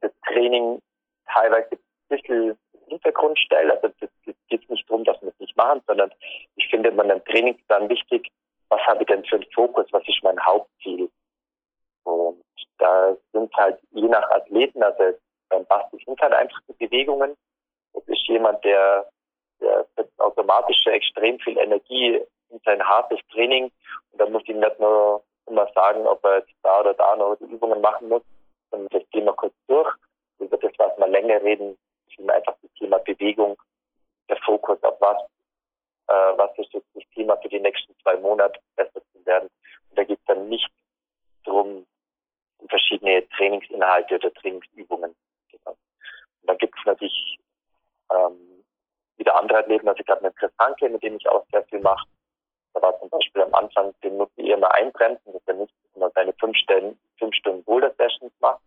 [0.00, 0.82] das Training
[1.26, 3.74] teilweise ein bisschen Hintergrund stelle.
[3.74, 4.10] Also das
[4.48, 6.12] geht nicht darum, dass wir es nicht machen, sondern
[6.56, 8.30] ich finde im Training dann wichtig,
[8.68, 11.10] was habe ich denn für einen Fokus, was ist mein Hauptziel.
[12.04, 12.42] Und
[12.78, 15.16] da sind halt je nach Athleten, also
[15.48, 17.36] beim Basti sind halt einfach die Bewegungen.
[17.92, 19.08] Das ist jemand, der,
[19.60, 19.86] der
[20.18, 22.20] automatisch extrem viel Energie
[22.50, 23.70] in sein hartes Training.
[24.10, 27.36] Und da muss ich nicht nur immer sagen, ob er jetzt da oder da noch
[27.36, 28.22] die Übungen machen muss,
[28.70, 29.92] sondern das gehen wir kurz durch.
[30.38, 31.78] Über das, was wir länger reden,
[32.18, 33.56] ist einfach das Thema Bewegung,
[34.28, 35.18] der Fokus auf was,
[36.08, 39.48] äh, was ist jetzt das Thema für die nächsten zwei Monate besser zu werden.
[39.90, 40.68] Und da geht es dann nicht
[41.44, 41.86] darum,
[42.68, 45.14] verschiedene Trainingsinhalte oder Trainingsübungen.
[45.64, 47.38] Und dann gibt es natürlich
[48.12, 48.64] ähm,
[49.16, 52.06] wieder andere Athleten, also gerade mit Chris Hanke, mit dem ich auch sehr viel mache.
[52.74, 56.10] Da war zum Beispiel am Anfang, den musste ich immer einbremsen, dass er nicht immer
[56.10, 58.60] seine fünf, Stunden, fünf Stunden Boulder-Sessions macht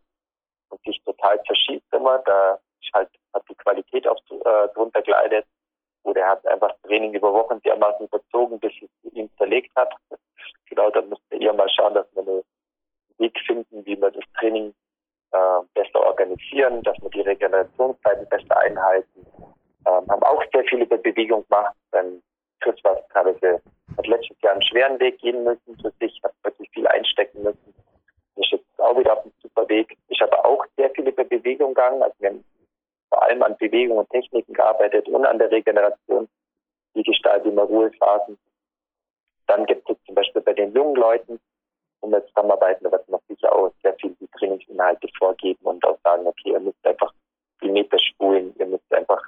[0.70, 2.20] und sich total verschiebt immer.
[2.20, 2.60] Da
[2.94, 5.46] halt, hat die Qualität auch äh, drunter geleitet.
[6.04, 9.94] Oder er hat einfach Training über Wochen dermaßen überzogen, bis es ihn zerlegt hat.
[10.70, 12.44] genau, dann musste er mal schauen, dass wir einen
[13.18, 14.74] Weg finden, wie wir das Training
[15.32, 19.26] äh, besser organisieren, dass wir die Regenerationszeiten besser einhalten.
[19.86, 21.76] Ähm, haben auch sehr viel über Bewegung gemacht.
[21.92, 22.22] Beim
[22.62, 23.62] Chris war teilweise,
[23.98, 27.74] hat letztes Jahr einen schweren Weg gehen müssen für sich, hat wirklich viel einstecken müssen.
[28.36, 29.98] Ist jetzt auch wieder auf einem super Weg.
[30.08, 32.02] Ich habe auch sehr viel über Bewegung gegangen.
[32.02, 32.46] Also wir haben
[33.10, 36.28] vor allem an Bewegung und Techniken gearbeitet und an der Regeneration.
[36.94, 38.38] Wie gestalten wir Ruhephasen?
[39.48, 41.40] Dann gibt es zum Beispiel bei den jungen Leuten,
[42.02, 45.98] um wir zusammenarbeiten, da wird man sicher auch sehr viel die Trainingsinhalte vorgeben und auch
[46.04, 47.14] sagen, okay, ihr müsst einfach
[47.62, 49.22] die Meter spulen, ihr müsst einfach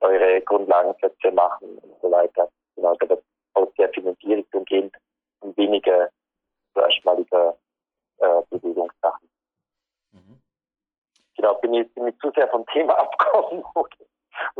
[0.00, 2.48] eure Grundlagensätze machen und so weiter.
[2.74, 3.22] Genau, da wird
[3.54, 4.90] auch sehr viel in die Richtung gehen
[5.40, 6.10] und weniger
[6.74, 7.56] so erstmaliger
[8.18, 9.29] äh, Bewegungssachen.
[11.40, 13.64] Genau, bin ich, bin ich zu sehr vom Thema abgekommen?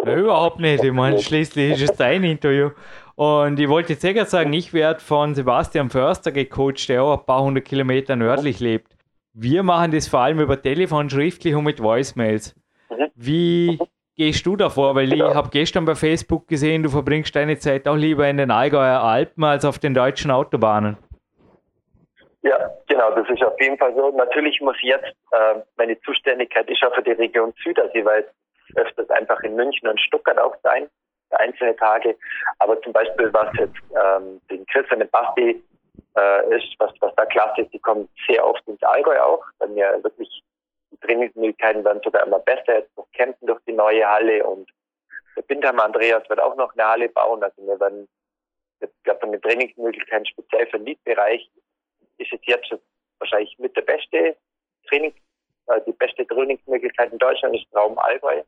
[0.05, 0.83] Ja, überhaupt nicht.
[0.83, 2.71] Ich meine, schließlich ist es dein Interview.
[3.16, 7.27] Und ich wollte jetzt sehr sagen, ich werde von Sebastian Förster gecoacht, der auch ein
[7.27, 8.97] paar hundert Kilometer nördlich lebt.
[9.35, 12.57] Wir machen das vor allem über Telefon, schriftlich und mit Voicemails.
[12.88, 13.11] Mhm.
[13.14, 13.79] Wie
[14.16, 14.95] gehst du davor?
[14.95, 18.51] Weil ich habe gestern bei Facebook gesehen, du verbringst deine Zeit auch lieber in den
[18.51, 20.97] Allgäuer Alpen als auf den deutschen Autobahnen.
[22.42, 24.11] Ja, genau, das ist auf jeden Fall so.
[24.12, 28.26] Natürlich muss jetzt, äh, meine Zuständigkeit ist auch für die Region Südersee, weil
[28.76, 30.88] öfters einfach in München und Stuttgart auch sein,
[31.31, 32.16] einzelne Tage.
[32.59, 35.62] Aber zum Beispiel, was jetzt ähm, den Chris und Basti
[36.16, 39.74] äh, ist, was, was da klasse ist, die kommen sehr oft ins Allgäu auch, weil
[39.74, 40.42] wir wirklich
[40.90, 42.79] die Trainingsmöglichkeiten werden sogar immer besser.
[42.79, 44.70] Jetzt noch kämpfen durch die neue Halle und
[45.37, 47.42] der Bindheimer Andreas wird auch noch eine Halle bauen.
[47.42, 48.09] Also wir werden,
[48.81, 51.50] ich glaube, von den Trainingsmöglichkeiten speziell für den Lead-Bereich
[52.21, 52.73] ist es jetzt
[53.19, 54.37] wahrscheinlich mit der beste
[54.89, 55.15] Training,
[55.67, 58.43] äh, die beste Trainingsmöglichkeit in Deutschland ist Raum Allgäu.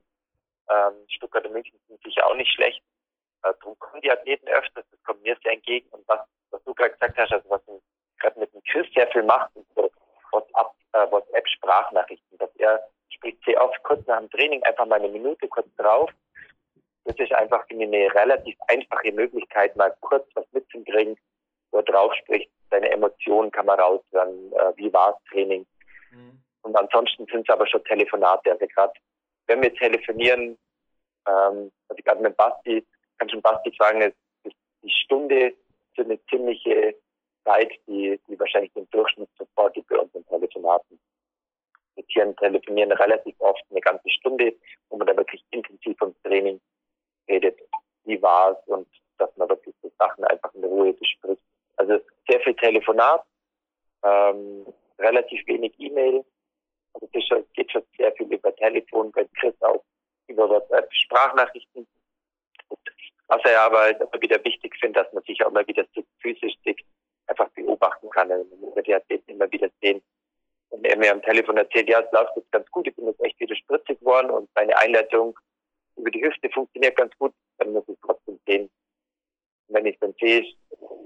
[0.70, 2.82] Ähm, Stuttgart und München sind sicher auch nicht schlecht.
[3.42, 5.88] Äh, darum kommen die Athleten öfters, das kommt mir sehr entgegen.
[5.90, 7.62] Und was, was du gerade gesagt hast, also was
[8.20, 9.90] gerade mit dem Chris sehr viel macht, ist so
[10.30, 12.80] WhatsApp, äh, WhatsApp-Sprachnachrichten, dass er
[13.10, 16.10] spricht sehr oft kurz nach dem Training einfach mal eine Minute kurz drauf.
[17.04, 21.16] Das ist einfach eine relativ einfache Möglichkeit, mal kurz was mitzukriegen,
[21.72, 22.50] wo er drauf spricht.
[22.72, 25.66] Seine Emotionen kann man raushören, äh, wie war das Training.
[26.10, 26.42] Mhm.
[26.62, 28.50] Und ansonsten sind es aber schon Telefonate.
[28.50, 28.94] Also gerade
[29.46, 30.58] wenn wir telefonieren,
[31.28, 32.84] ähm, also gerade mit Basti,
[33.18, 35.54] kann schon Basti sagen, ist die Stunde
[35.94, 36.94] für eine ziemliche
[37.44, 40.98] Zeit, die, die wahrscheinlich den Durchschnitt sofort gibt bei unseren Telefonaten.
[41.94, 44.54] Wir Tieren telefonieren relativ oft eine ganze Stunde,
[44.88, 46.58] wo man da wirklich intensiv ums Training
[47.28, 47.60] redet,
[48.04, 51.42] wie war es und dass man wirklich so Sachen einfach in Ruhe bespricht.
[51.76, 51.98] Also
[52.28, 53.24] sehr viel Telefonat,
[54.04, 54.66] ähm,
[54.98, 56.24] relativ wenig E-Mail,
[56.94, 59.82] also das geht schon sehr viel über Telefon, bei Chris auch
[60.28, 61.86] über WhatsApp, Sprachnachrichten.
[62.68, 62.80] Und
[63.28, 65.86] was er aber halt immer wieder wichtig findet, dass man sich auch mal wieder
[66.20, 66.54] physisch
[67.26, 68.30] einfach beobachten kann.
[68.30, 70.02] Also man wird die Athleten immer wieder sehen.
[70.70, 73.22] Und er mir am Telefon erzählt, ja, es läuft jetzt ganz gut, ich bin jetzt
[73.22, 75.38] echt wieder spritzig geworden und meine Einleitung
[75.96, 78.70] über die Hüfte funktioniert ganz gut, dann muss ich trotzdem sehen.
[79.68, 80.44] Wenn ich dann sehe,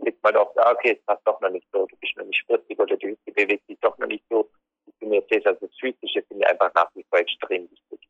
[0.02, 2.38] liegt man auch, ah, okay, es passt doch noch nicht so, du bist noch nicht
[2.38, 4.48] spritzig oder die Hüfte bewegt sich doch noch nicht so.
[4.86, 8.08] Ich bin mir jetzt also das Physische finde ich einfach nach wie vor extrem wichtig.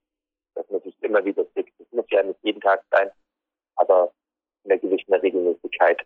[0.54, 1.68] Dass man sich immer wieder sieht.
[1.78, 3.10] Das muss ja nicht jeden Tag sein,
[3.76, 4.12] aber
[4.64, 6.02] in einer gewissen Regelmäßigkeit.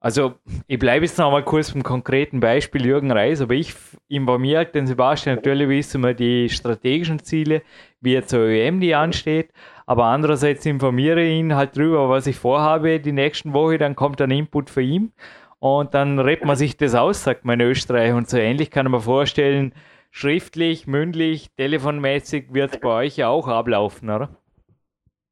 [0.00, 0.34] Also,
[0.68, 3.74] ich bleibe jetzt noch mal kurz beim konkreten Beispiel Jürgen Reis, aber ich
[4.08, 7.62] informiere den Sebastian natürlich, wissen wir die strategischen Ziele,
[8.00, 9.50] wie jetzt zur ÖM die ansteht,
[9.86, 14.20] aber andererseits informiere ich ihn halt drüber, was ich vorhabe die nächsten Woche, dann kommt
[14.20, 15.12] ein Input für ihn
[15.58, 18.88] und dann redet man sich das aus, sagt man in Österreich und so ähnlich kann
[18.88, 19.74] man vorstellen,
[20.12, 24.28] schriftlich, mündlich, telefonmäßig wird es bei euch ja auch ablaufen, oder?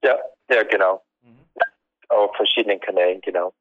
[0.02, 0.18] Ja,
[0.50, 1.04] ja, genau.
[1.22, 1.46] Mhm.
[2.08, 3.52] Auf verschiedenen Kanälen, genau.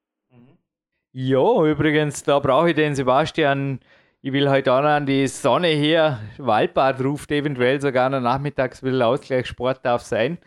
[1.17, 3.79] Ja, übrigens, da brauche ich den Sebastian.
[4.21, 6.19] Ich will heute auch noch an die Sonne hier.
[6.37, 10.39] Waldbad ruft eventuell sogar noch nachmittags ein bisschen Ausgleichssport darf sein.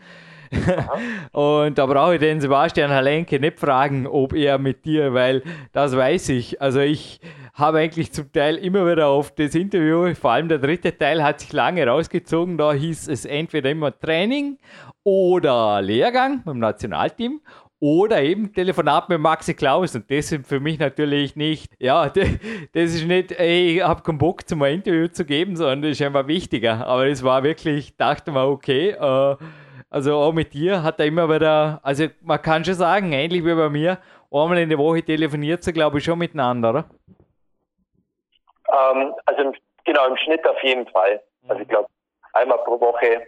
[1.31, 5.41] und da brauche ich den Sebastian Halenke nicht fragen, ob er mit dir, weil
[5.71, 6.61] das weiß ich.
[6.61, 7.19] Also ich
[7.55, 11.39] habe eigentlich zum Teil immer wieder auf das Interview, vor allem der dritte Teil hat
[11.39, 12.59] sich lange rausgezogen.
[12.59, 14.59] Da hieß es entweder immer Training
[15.03, 17.41] oder Lehrgang beim Nationalteam
[17.79, 19.95] oder eben Telefonat mit Maxi Klaus.
[19.95, 22.25] Und das sind für mich natürlich nicht, ja, das
[22.73, 26.27] ist nicht, ey, ich habe keinen Bock, zum Interview zu geben, sondern das ist einfach
[26.27, 26.85] wichtiger.
[26.85, 29.35] Aber es war wirklich, dachte man, okay, äh,
[29.89, 33.55] also auch mit dir hat er immer wieder, also man kann schon sagen, ähnlich wie
[33.55, 33.97] bei mir,
[34.31, 36.85] einmal in der Woche telefoniert sie, glaube ich, schon miteinander, oder?
[38.71, 39.51] Ähm, also
[39.85, 41.21] genau, im Schnitt auf jeden Fall.
[41.47, 41.89] Also ich glaube,
[42.33, 43.27] einmal pro Woche,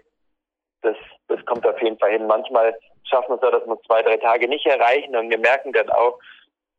[0.81, 0.95] das,
[1.27, 2.27] das kommt auf jeden Fall hin.
[2.27, 2.75] Manchmal
[3.11, 5.89] schaffen wir es auch, dass wir zwei, drei Tage nicht erreichen und wir merken dann
[5.89, 6.19] auch,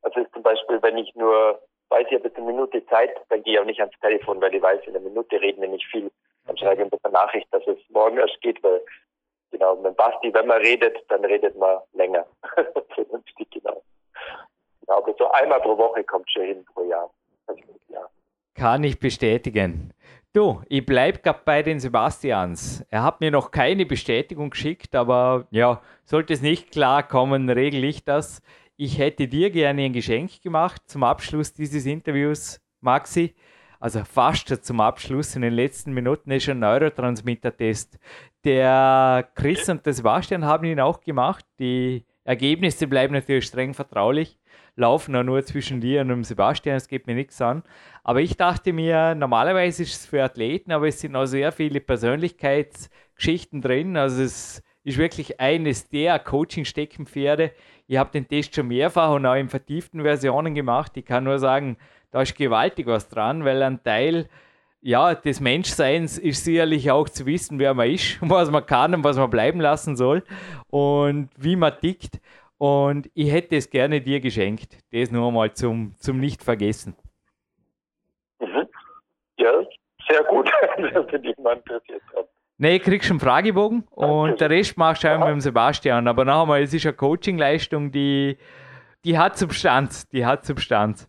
[0.03, 1.61] also ist zum Beispiel, wenn ich nur
[1.91, 4.55] weiß, ich habe jetzt eine Minute Zeit, dann gehe ich auch nicht ans Telefon, weil
[4.55, 6.11] ich weiß, in einer Minute reden wir nicht viel.
[6.47, 8.81] Dann schreibe ich eine Nachricht, dass es morgen erst geht, weil
[9.51, 12.27] genau, mit Basti, wenn man redet, dann redet man länger.
[12.95, 13.83] Vernünftig, genau.
[14.81, 14.99] genau.
[14.99, 17.11] Aber so einmal pro Woche kommt schon hin pro Jahr.
[17.89, 18.09] ja.
[18.55, 19.93] Kann ich bestätigen.
[20.35, 22.83] Du, ich bleibe gerade bei den Sebastians.
[22.89, 27.87] Er hat mir noch keine Bestätigung geschickt, aber ja, sollte es nicht klar kommen, regle
[27.87, 28.41] ich das.
[28.79, 33.35] Ich hätte dir gerne ein Geschenk gemacht zum Abschluss dieses Interviews, Maxi.
[33.79, 37.99] Also fast zum Abschluss in den letzten Minuten ist ein Neurotransmitter-Test.
[38.45, 41.45] Der Chris und der Sebastian haben ihn auch gemacht.
[41.59, 44.39] Die Ergebnisse bleiben natürlich streng vertraulich
[44.77, 47.63] laufen auch nur zwischen dir und dem Sebastian, es geht mir nichts an.
[48.03, 51.81] Aber ich dachte mir, normalerweise ist es für Athleten, aber es sind auch sehr viele
[51.81, 53.97] Persönlichkeitsgeschichten drin.
[53.97, 57.53] Also es ist wirklich eines der Coaching-Steckenpferde.
[57.87, 60.93] Ich habe den Test schon mehrfach und auch in vertieften Versionen gemacht.
[60.97, 61.77] Ich kann nur sagen,
[62.11, 64.29] da ist gewaltig was dran, weil ein Teil
[64.81, 69.05] ja, des Menschseins ist sicherlich auch zu wissen, wer man ist, was man kann und
[69.05, 70.25] was man bleiben lassen soll
[70.69, 72.21] und wie man tickt.
[72.59, 74.77] Und ich hätte es gerne dir geschenkt.
[74.93, 76.97] Das nur mal zum, zum Nicht-Vergessen.
[78.41, 78.69] Mhm.
[79.39, 79.65] Ja,
[80.09, 80.51] sehr gut,
[80.95, 82.29] dass dich mal interessiert hast.
[82.59, 86.07] Nee, kriegst einen Fragebogen und der Rest machst du einfach mit dem Sebastian.
[86.07, 88.39] Aber noch einmal, es ist eine Coaching-Leistung, die,
[89.05, 90.09] die hat Substanz.
[90.11, 91.09] Die hat Substanz.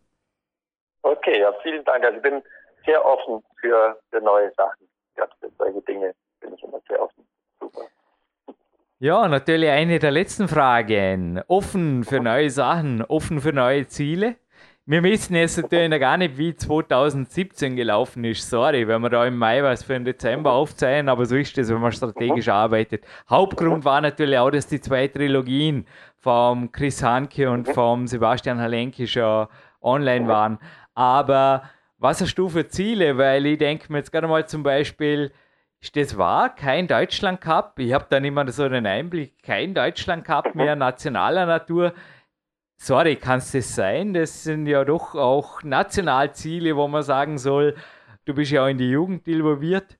[1.04, 2.04] Okay, ja, vielen Dank.
[2.04, 2.42] Also ich bin
[2.86, 4.88] sehr offen für, für neue Sachen.
[5.18, 7.24] Ja, für solche Dinge bin ich immer sehr offen.
[7.60, 7.82] Super.
[9.00, 11.42] Ja, natürlich eine der letzten Fragen.
[11.48, 14.38] Offen für neue Sachen, offen für neue Ziele.
[14.86, 18.50] Wir wissen jetzt natürlich noch gar nicht, wie 2017 gelaufen ist.
[18.50, 21.70] Sorry, wenn wir da im Mai was für den Dezember aufzeigen, aber so ist es,
[21.70, 23.06] wenn man strategisch arbeitet.
[23.30, 25.86] Hauptgrund war natürlich auch, dass die zwei Trilogien
[26.18, 29.48] vom Chris Hanke und vom Sebastian Halenke schon
[29.82, 30.60] online waren.
[30.96, 31.64] Aber
[31.98, 33.18] was hast du für Ziele?
[33.18, 35.32] Weil ich denke mir jetzt gerade mal zum Beispiel,
[35.80, 36.54] ist das wahr?
[36.54, 37.80] Kein Deutschland Cup?
[37.80, 39.42] Ich habe da nicht mehr so einen Einblick.
[39.44, 41.94] Kein Deutschland Cup mehr nationaler Natur.
[42.78, 44.14] Sorry, kann es das sein?
[44.14, 47.76] Das sind ja doch auch Nationalziele, wo man sagen soll,
[48.26, 49.98] du bist ja auch in die Jugend involviert.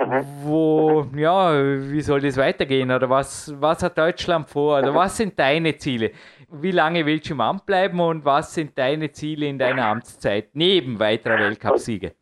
[0.00, 0.24] Mhm.
[0.42, 2.90] Wo, ja, wie soll das weitergehen?
[2.90, 4.78] Oder was, was hat Deutschland vor?
[4.78, 6.10] Oder was sind deine Ziele?
[6.50, 10.48] Wie lange willst du im Amt bleiben und was sind deine Ziele in deiner Amtszeit
[10.54, 12.14] neben weiterer Weltcupsiege?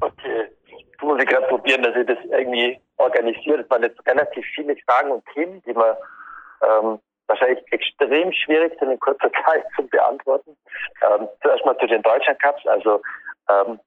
[0.00, 0.34] Okay
[1.04, 3.58] muss ich gerade probieren, dass ich das irgendwie organisiere.
[3.58, 5.96] Das waren jetzt relativ viele Fragen und Themen, die man
[6.62, 10.56] ähm, wahrscheinlich extrem schwierig sind in kurzer Zeit zu beantworten.
[11.02, 12.66] Ähm, zuerst mal zu den Deutschland Cups.
[12.66, 13.00] Also
[13.48, 13.80] ähm,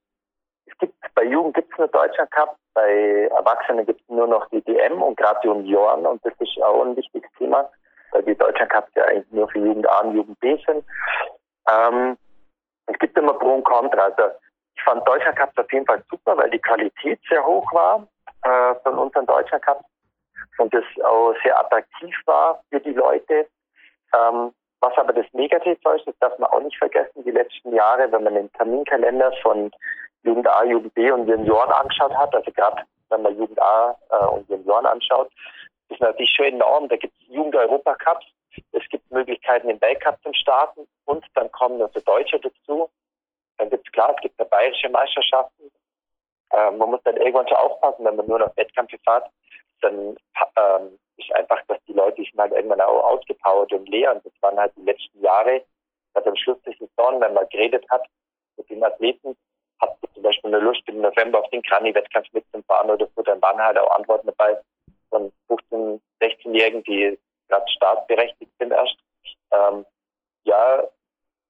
[0.66, 4.48] es gibt bei Jugend gibt es nur Deutschland Cup, bei Erwachsenen gibt es nur noch
[4.50, 7.70] die DM und gerade die Junioren und das ist auch ein wichtiges Thema,
[8.12, 10.86] weil die Deutschland Cups ja eigentlich nur für Jugend A und Jugend B sind.
[11.72, 12.18] Ähm,
[12.88, 14.04] es gibt immer Pro und Contra.
[14.04, 14.36] Also
[14.76, 18.08] ich fand Deutschland Cup auf jeden Fall super, weil die Qualität sehr hoch war
[18.44, 19.84] äh, von unseren Deutschland Cups.
[20.58, 23.48] Und das auch sehr attraktiv war für die Leute.
[24.14, 28.12] Ähm, was aber das Negative ist, das darf man auch nicht vergessen, die letzten Jahre,
[28.12, 29.72] wenn man den Terminkalender von
[30.24, 34.26] Jugend A, Jugend B und Junioren angeschaut hat, also gerade wenn man Jugend A äh,
[34.26, 35.32] und Junioren anschaut,
[35.90, 36.90] ist natürlich schon enorm.
[36.90, 38.26] Da gibt es Jugend-Europacups,
[38.72, 42.90] es gibt Möglichkeiten, im Weltcup zu starten und dann kommen die Deutsche dazu.
[43.58, 45.72] Dann gibt es klar, es gibt eine bayerische Meisterschaften.
[46.52, 49.30] Äh, man muss dann irgendwann schon aufpassen, wenn man nur noch Wettkämpfe fährt,
[49.82, 50.18] dann
[50.56, 54.14] ähm, ist einfach, dass die Leute sich mal irgendwann auch ausgepowert und leer.
[54.14, 55.64] Und das waren halt die letzten Jahre,
[56.14, 58.06] dass am Schluss der Saison, wenn man geredet hat
[58.58, 59.36] mit den Athleten,
[59.80, 63.60] hat zum Beispiel eine Lust im November auf den Krani-Wettkampf mitzufahren oder so, dann waren
[63.60, 64.60] halt auch Antworten dabei
[65.10, 67.18] von 15-, 16-Jährigen, die
[67.48, 68.98] gerade startberechtigt sind erst.
[69.52, 69.86] Ähm,
[70.44, 70.84] ja,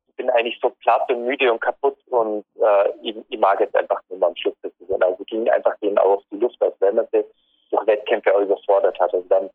[0.08, 3.76] ich bin eigentlich so platt und müde und kaputt und äh, ich, ich mag jetzt
[3.76, 5.02] einfach nur mal am Schluss der Saison.
[5.02, 7.26] Also ging einfach denen auch auf die Luft, als wenn man durch
[7.72, 9.14] Wettkämpfe auch überfordert hat.
[9.14, 9.50] Also dann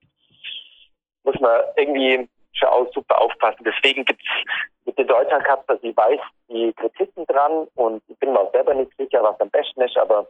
[1.25, 3.65] muss man irgendwie schon super aufpassen.
[3.65, 4.25] Deswegen gibt's
[4.85, 8.53] mit den Deutschland Cups, dass ich weiß, die Kritiken dran und ich bin mir auch
[8.53, 10.27] selber nicht sicher, was am besten ist, aber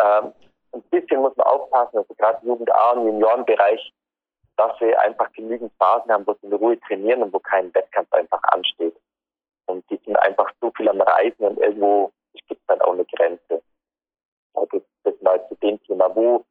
[0.00, 0.32] ähm,
[0.72, 3.92] ein bisschen muss man aufpassen, also gerade Jugend A und Juniorenbereich,
[4.56, 8.12] dass wir einfach genügend Phasen haben, wo sie in Ruhe trainieren und wo kein Wettkampf
[8.12, 8.94] einfach ansteht.
[9.66, 12.10] Und die sind einfach zu viel am Reisen und irgendwo
[12.48, 13.51] gibt es halt auch eine Grenze.
[15.22, 16.44] Das mal zu dem Thema, wo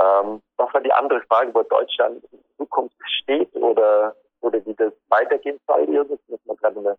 [0.00, 4.92] ähm, was war die andere Frage, wo Deutschland in Zukunft steht oder, oder wie das
[5.08, 5.86] weitergehen soll?
[5.86, 6.96] Das muss man gerade eine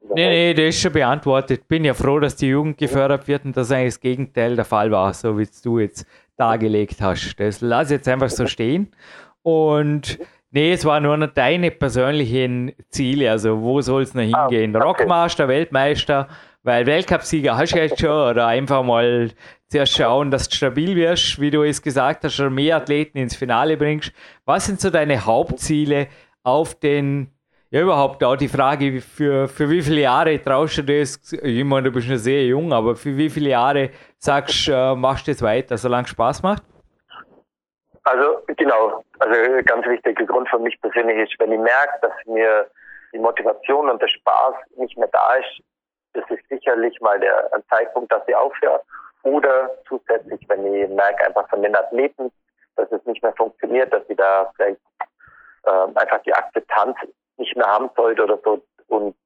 [0.00, 1.66] Nee, nee, das ist schon beantwortet.
[1.66, 4.92] Bin ja froh, dass die Jugend gefördert wird und dass eigentlich das Gegenteil der Fall
[4.92, 7.34] war, so wie du jetzt dargelegt hast.
[7.40, 8.94] Das lass ich jetzt einfach so stehen.
[9.42, 10.20] Und
[10.52, 13.30] nee, es waren nur noch deine persönlichen Ziele.
[13.30, 14.76] Also, wo soll es noch ah, hingehen?
[14.76, 15.02] Ah, okay.
[15.02, 16.28] Rockmaster, Weltmeister,
[16.68, 19.30] weil Weltcupsieger hast du jetzt schon oder einfach mal
[19.68, 23.34] zuerst schauen, dass du stabil wirst, wie du es gesagt hast, oder mehr Athleten ins
[23.34, 24.12] Finale bringst.
[24.44, 26.08] Was sind so deine Hauptziele
[26.44, 27.32] auf den
[27.70, 31.32] ja, überhaupt auch die Frage, für, für wie viele Jahre traust du das?
[31.42, 34.94] Ich meine, du bist noch sehr jung, aber für wie viele Jahre sagst du, äh,
[34.94, 36.62] machst du das weiter, solange es Spaß macht?
[38.04, 39.02] Also, genau.
[39.20, 42.66] Also, ganz wichtiger Grund für mich persönlich ist, wenn ich merke, dass mir
[43.14, 45.62] die Motivation und der Spaß nicht mehr da ist,
[46.20, 48.80] das ist sicherlich mal der Zeitpunkt, dass ich aufhöre.
[49.22, 52.30] Oder zusätzlich, wenn ich merke einfach von den Athleten,
[52.76, 54.80] dass es nicht mehr funktioniert, dass sie da vielleicht
[55.64, 56.96] äh, einfach die Akzeptanz
[57.36, 58.62] nicht mehr haben sollte oder so.
[58.88, 59.16] Und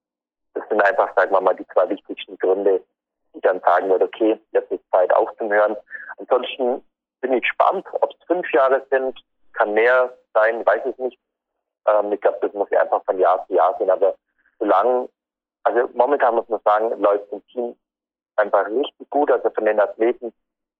[0.54, 2.82] das sind einfach, sagen wir mal, die zwei wichtigsten Gründe,
[3.34, 5.76] die dann sagen würde, okay, jetzt ist Zeit aufzuhören.
[6.18, 6.84] Ansonsten
[7.20, 9.18] bin ich gespannt, ob es fünf Jahre sind,
[9.52, 11.18] kann mehr sein, weiß ich nicht.
[11.86, 13.90] Ähm, ich glaube, das muss ja einfach von Jahr zu Jahr sein.
[13.90, 14.14] Aber
[14.58, 15.08] solange,
[15.64, 17.76] also momentan muss man sagen, läuft im Team
[18.36, 19.30] einfach richtig gut.
[19.30, 20.32] Also von den Athleten,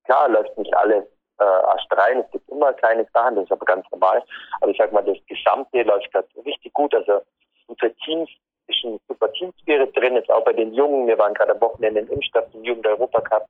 [0.04, 1.04] klar läuft nicht alles
[1.38, 2.20] äh, astrein.
[2.20, 4.22] Es gibt immer kleine Sachen, das ist aber ganz normal.
[4.60, 6.94] Aber ich sag mal, das Gesamte läuft gerade richtig gut.
[6.94, 7.22] Also
[7.66, 8.30] unsere Teams
[8.66, 11.06] ist ein super Teamspirit drin, jetzt auch bei den Jungen.
[11.06, 13.46] Wir waren gerade am Wochenende in Imstadt im Jugend-Europacup.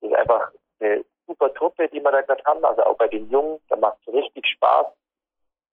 [0.00, 0.50] Das ist einfach
[0.80, 2.64] eine super Truppe, die wir da gerade haben.
[2.64, 4.86] Also auch bei den Jungen, da macht es richtig Spaß.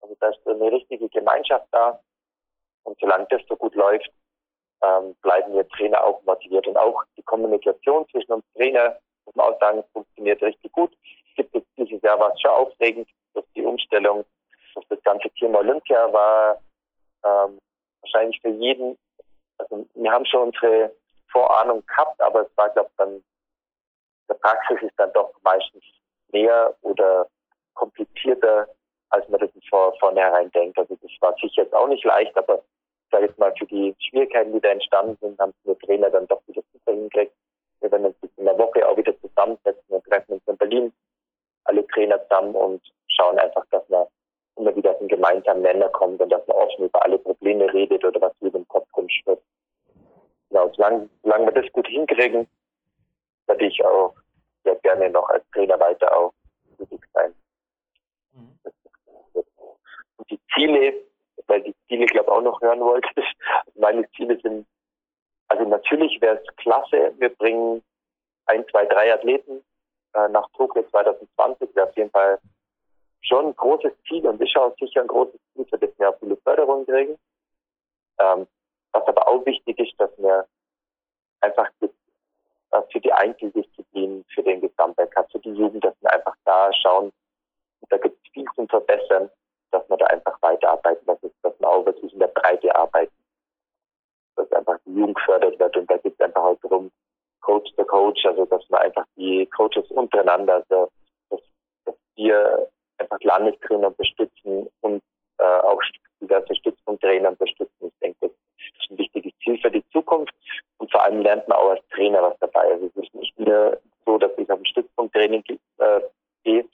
[0.01, 1.99] Also da ist eine richtige Gemeinschaft da.
[2.83, 4.11] Und solange das so gut läuft,
[4.83, 6.67] ähm, bleiben wir Trainer auch motiviert.
[6.67, 10.91] Und auch die Kommunikation zwischen uns Trainer, muss man auch sagen, funktioniert richtig gut
[11.35, 14.25] gibt es dieses Jahr war es schon aufregend, dass die Umstellung
[14.75, 16.61] auf das ganze Thema Olympia war
[17.23, 17.59] ähm,
[18.01, 18.97] wahrscheinlich für jeden,
[19.57, 20.93] also wir haben schon unsere
[21.31, 23.23] Vorahnung gehabt, aber es war, glaube ich, dann,
[24.29, 25.83] der Praxis ist dann doch meistens
[26.31, 27.27] mehr oder
[27.73, 28.67] komplizierter,
[29.09, 30.77] als man das vor, vornherein denkt.
[30.77, 32.63] Also das war sicher jetzt auch nicht leicht, aber
[33.11, 36.41] sage jetzt mal, für die Schwierigkeiten, die da entstanden sind, haben wir Trainer dann doch
[36.47, 37.33] wieder super hingekriegt.
[37.81, 40.93] Wir werden uns in der Woche auch wieder zusammensetzen und treffen uns in Berlin
[41.65, 44.07] alle Trainer zusammen und schauen einfach, dass man
[44.55, 48.03] immer wieder auf einen gemeinsamen Nenner kommt und dass man offen über alle Probleme redet
[48.03, 49.41] oder was über den Kopf rumschwirrt.
[50.49, 52.47] Genau, solange, solange wir das gut hinkriegen,
[53.47, 54.13] werde ich auch
[54.63, 56.33] sehr gerne noch als Trainer weiter auch
[56.77, 57.33] tätig sein.
[58.33, 58.59] Mhm.
[60.17, 60.93] Und die Ziele,
[61.51, 63.09] weil die Ziele, glaube ich, auch noch hören wollte,
[63.75, 64.65] meine Ziele sind,
[65.49, 67.83] also natürlich wäre es klasse, wir bringen
[68.45, 69.61] ein, zwei, drei Athleten
[70.13, 72.39] äh, nach Tokio 2020 wäre auf jeden Fall
[73.21, 76.19] schon ein großes Ziel und ist auch sicher ein großes Ziel, für das wir auch
[76.19, 77.17] viele Förderungen kriegen.
[78.19, 78.47] Ähm,
[78.93, 80.47] was aber auch wichtig ist, dass wir
[81.41, 86.71] einfach äh, für die Einzeldisziplin, für den Gesamtweltcup, für die Jugend, dass wir einfach da
[86.73, 87.11] schauen,
[87.89, 89.29] da gibt es viel zum Verbessern,
[89.71, 93.13] dass wir da einfach weiterarbeiten, dass, dass wir auch wirklich in der Breite arbeiten,
[94.35, 96.91] dass einfach die Jugend gefördert wird und da geht es einfach auch darum,
[97.41, 100.91] Coach der Coach, also dass man einfach die Coaches untereinander, also
[101.29, 101.41] dass,
[101.85, 102.67] dass wir
[102.97, 105.01] einfach Landestrainer unterstützen und
[105.39, 105.81] äh, auch
[106.21, 107.87] diverse Stützpunkttrainer unterstützen.
[107.87, 110.33] Ich denke, das ist ein wichtiges Ziel für die Zukunft
[110.77, 112.71] und vor allem lernt man auch als Trainer was dabei.
[112.71, 115.43] Also es ist nicht nur so, dass ich auf ein Stützpunkttraining
[115.79, 116.01] äh,
[116.43, 116.65] gehe,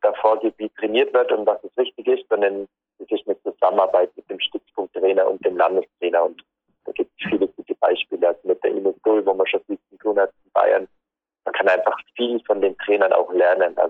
[0.00, 1.62] davor geht, wie trainiert wird und was
[13.00, 13.76] Trainern auch lernen.
[13.76, 13.89] Also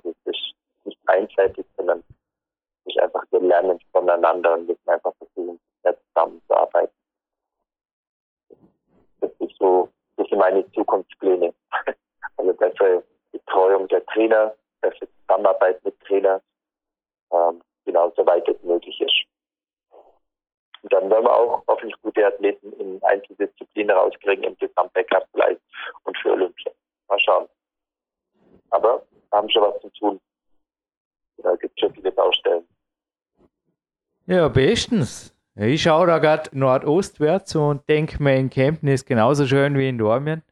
[34.71, 35.35] bestens.
[35.57, 40.43] Ich schaue da gerade nordostwärts und denke, mein Campen ist genauso schön wie in Dormien.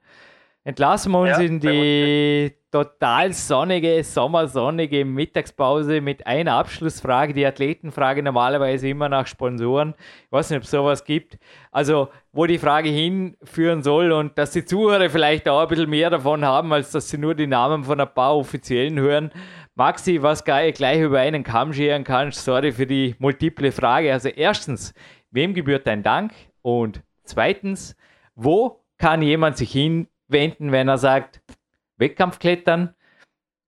[0.64, 7.32] Entlassen wir uns ja, in die total sonnige, sommersonnige Mittagspause mit einer Abschlussfrage.
[7.32, 9.94] Die Athletenfrage normalerweise immer nach Sponsoren.
[10.26, 11.38] Ich weiß nicht, ob es sowas gibt.
[11.70, 16.10] Also, wo die Frage hinführen soll und dass die Zuhörer vielleicht auch ein bisschen mehr
[16.10, 19.30] davon haben, als dass sie nur die Namen von ein paar Offiziellen hören.
[19.79, 24.12] Maxi, was gleich über einen Kamm scheren kannst, sorry für die multiple Frage.
[24.12, 24.93] Also, erstens,
[25.31, 26.33] wem gebührt dein Dank?
[26.62, 27.97] Und zweitens,
[28.35, 31.41] wo kann jemand sich hinwenden, wenn er sagt,
[31.97, 32.93] Wettkampfklettern,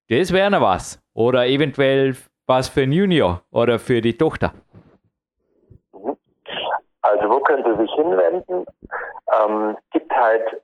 [0.09, 1.01] das wäre noch was.
[1.15, 4.53] Oder eventuell was für ein Junior oder für die Tochter.
[7.03, 8.67] Also wo können Sie sich hinwenden?
[9.33, 10.61] Ähm, es gibt halt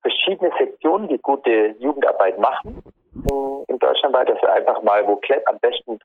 [0.00, 2.82] verschiedene Sektionen, die gute Jugendarbeit machen
[3.68, 5.98] in Deutschland, weil das einfach mal, wo Klett am besten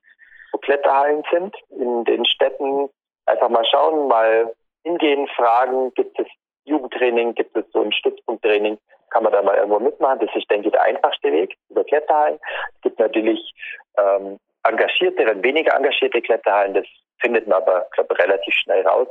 [0.52, 2.88] wo Kletterhallen sind, in den Städten
[3.26, 4.54] einfach mal schauen, mal
[4.84, 6.26] hingehen, fragen, gibt es
[6.64, 8.78] Jugendtraining, gibt es so ein Stützpunkttraining,
[9.10, 10.20] kann man da mal irgendwo mitmachen.
[10.20, 12.38] Das ist, denke ich, der einfachste Weg über Kletterhallen.
[12.74, 13.54] Es gibt natürlich
[13.98, 16.74] ähm, engagierte, weniger engagierte Kletterhallen.
[16.74, 16.86] Das
[17.20, 19.08] findet man aber, glaube relativ schnell raus.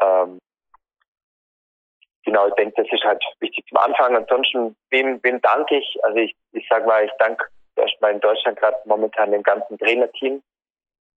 [0.00, 0.38] Ähm,
[2.24, 4.16] genau, ich denke, das ist halt wichtig zum Anfang.
[4.16, 5.98] Ansonsten, wem, wem danke ich?
[6.04, 7.44] Also ich, ich sage mal, ich danke
[7.76, 10.42] erstmal in Deutschland gerade momentan dem ganzen Trainerteam.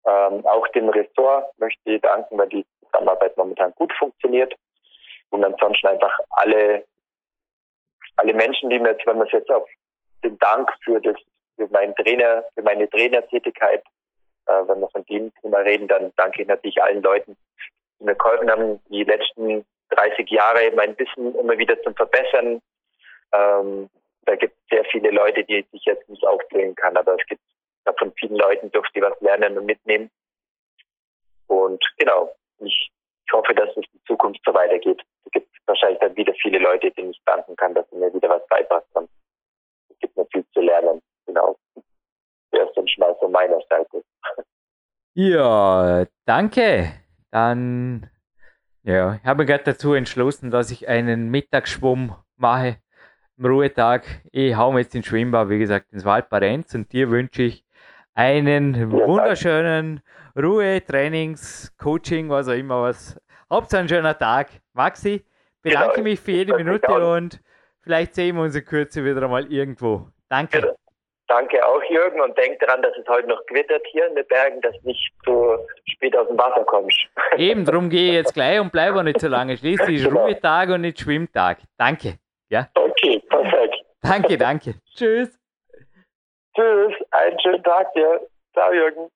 [0.07, 4.53] Ähm, auch dem Ressort möchte ich danken, weil die Zusammenarbeit momentan gut funktioniert.
[5.31, 6.83] Und ansonsten einfach alle
[8.17, 9.67] alle Menschen, die mir jetzt, wenn man es jetzt auf
[10.23, 11.15] den Dank für das,
[11.55, 13.83] für meinen Trainer, für meine Trainertätigkeit,
[14.47, 17.35] äh, wenn wir von dem Thema reden, dann danke ich natürlich allen Leuten,
[17.99, 22.61] die mir geholfen haben, die letzten 30 Jahre mein Wissen immer wieder zu verbessern.
[23.33, 23.89] Ähm,
[24.25, 27.41] da gibt es sehr viele Leute, die ich jetzt nicht aufzählen kann, aber es gibt
[27.99, 30.09] von vielen Leuten durfte ich was lernen und mitnehmen.
[31.47, 32.91] Und genau, ich
[33.27, 35.01] ich hoffe, dass es in Zukunft so weitergeht.
[35.25, 38.29] Es gibt wahrscheinlich dann wieder viele Leute, denen ich danken kann, dass sie mir wieder
[38.29, 39.07] was haben.
[39.89, 41.01] Es gibt noch viel zu lernen.
[41.25, 41.57] Genau.
[42.51, 44.03] Erst und mal von meiner Seite.
[45.13, 46.91] Ja, danke.
[47.31, 48.09] Dann,
[48.85, 52.77] ja, ich habe mich gerade dazu entschlossen, dass ich einen Mittagsschwumm mache
[53.37, 54.05] am Ruhetag.
[54.31, 57.65] Ich hau mir jetzt ins Schwimmbad, wie gesagt, ins Waldparenz und dir wünsche ich
[58.13, 60.01] einen wunderschönen
[60.37, 63.19] Ruhe, Trainings, Coaching, was auch immer was.
[63.49, 64.49] Hauptsache ein schöner Tag.
[64.73, 65.25] Maxi,
[65.63, 66.03] bedanke genau.
[66.03, 67.41] mich für jede Minute und
[67.81, 70.09] vielleicht sehen wir uns in Kürze wieder einmal irgendwo.
[70.29, 70.61] Danke.
[70.61, 70.75] Genau.
[71.27, 74.61] Danke auch, Jürgen, und denk daran, dass es heute noch gewittert hier in den Bergen,
[74.61, 76.97] dass nicht zu spät aus dem Wasser kommst.
[77.37, 79.57] Eben, darum gehe ich jetzt gleich und bleibe auch nicht so lange.
[79.57, 80.21] Schließlich ist genau.
[80.21, 81.57] Ruhetag und nicht Schwimmtag.
[81.77, 82.19] Danke.
[82.49, 82.67] Ja?
[82.75, 83.75] Okay, perfekt.
[84.01, 84.75] Danke, danke.
[84.95, 85.39] Tschüss.
[86.55, 88.21] Tschüss, einen schönen Tag dir.
[88.53, 89.09] Ciao, Jürgen.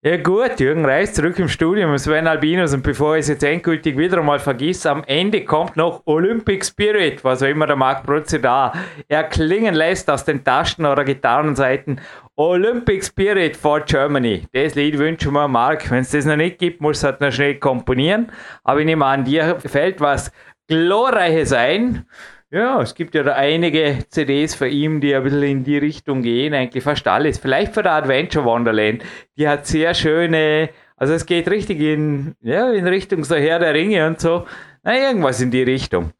[0.00, 3.42] Ja gut, Jürgen Reis zurück im Studio mit Sven Albinos und bevor ich es jetzt
[3.42, 8.04] endgültig wieder einmal vergiss, am Ende kommt noch Olympic Spirit, was auch immer der Marc
[8.04, 8.72] Brutze da
[9.08, 12.00] erklingen lässt aus den Tasten oder Gitarrenseiten.
[12.36, 14.46] Olympic Spirit for Germany.
[14.52, 15.90] Das Lied wünschen wir Marc.
[15.90, 18.30] Wenn es das noch nicht gibt, muss es halt noch schnell komponieren.
[18.62, 20.30] Aber ich nehme an, dir fällt was
[20.68, 22.06] Glorreiches ein.
[22.50, 26.22] Ja, es gibt ja da einige CDs von ihm, die ein bisschen in die Richtung
[26.22, 27.36] gehen, eigentlich fast alles.
[27.36, 29.02] Vielleicht von der Adventure Wonderland.
[29.36, 33.74] Die hat sehr schöne, also es geht richtig in, ja, in Richtung so Herr der
[33.74, 34.46] Ringe und so.
[34.82, 36.12] Na, irgendwas in die Richtung.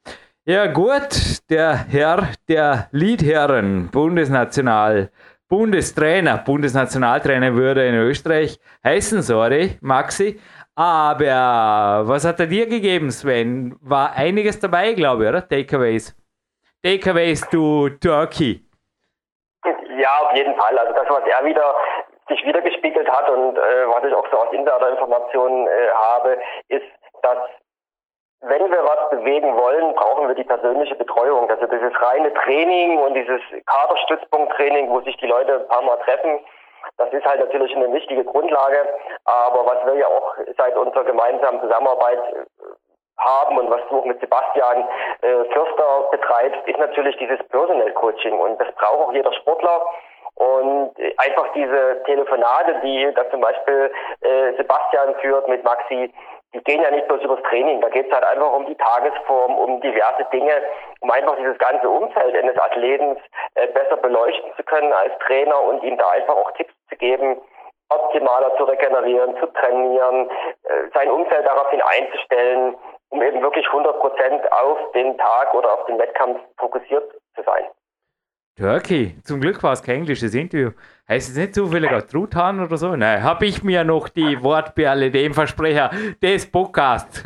[0.45, 5.11] Ja, gut, der Herr der Liedherren, Bundesnational,
[5.49, 10.39] Bundestrainer, Bundesnationaltrainer würde in Österreich heißen, sorry, Maxi.
[10.79, 13.77] Aber was hat er dir gegeben, Sven?
[13.83, 15.41] War einiges dabei, glaube ich, oder?
[15.49, 16.15] Takeaways.
[16.85, 18.63] Takeaways to Turkey.
[19.99, 20.79] Ja, auf jeden Fall.
[20.79, 21.75] Also das, was er wieder
[22.29, 26.87] sich wiedergespiegelt hat und äh, was ich auch so aus Insider-Informationen äh, habe, ist,
[27.23, 27.39] dass
[28.43, 31.51] wenn wir was bewegen wollen, brauchen wir die persönliche Betreuung.
[31.51, 36.39] Also dieses reine Training und dieses Kaderstützpunkttraining, wo sich die Leute ein paar Mal treffen,
[36.99, 38.87] das ist halt natürlich eine wichtige Grundlage.
[39.25, 42.45] Aber was wir ja auch seit unserer gemeinsamen Zusammenarbeit äh,
[43.19, 44.85] haben und was du auch mit Sebastian
[45.23, 48.39] äh, Fürster betreibst, ist natürlich dieses Personal Coaching.
[48.39, 49.87] Und das braucht auch jeder Sportler.
[50.35, 53.91] Und einfach diese Telefonate, die da zum Beispiel
[54.21, 56.13] äh, Sebastian führt mit Maxi,
[56.55, 59.57] die gehen ja nicht bloß übers Training, da geht es halt einfach um die Tagesform,
[59.57, 60.63] um diverse Dinge,
[61.01, 63.17] um einfach dieses ganze Umfeld eines Athleten
[63.55, 67.37] äh, besser beleuchten zu können als Trainer und ihm da einfach auch Tipps zu geben,
[67.91, 70.31] optimaler zu regenerieren, zu trainieren,
[70.65, 72.77] äh, sein Umfeld daraufhin einzustellen,
[73.11, 77.65] um eben wirklich 100 Prozent auf den Tag oder auf den Wettkampf fokussiert zu sein.
[78.57, 80.71] Turkey, zum Glück war es kein englisches Interview.
[81.11, 82.95] Heißt es nicht zufällig auch Truthahn oder so?
[82.95, 85.91] Nein, habe ich mir noch die Wortperle, dem Versprecher
[86.21, 87.25] des Podcasts,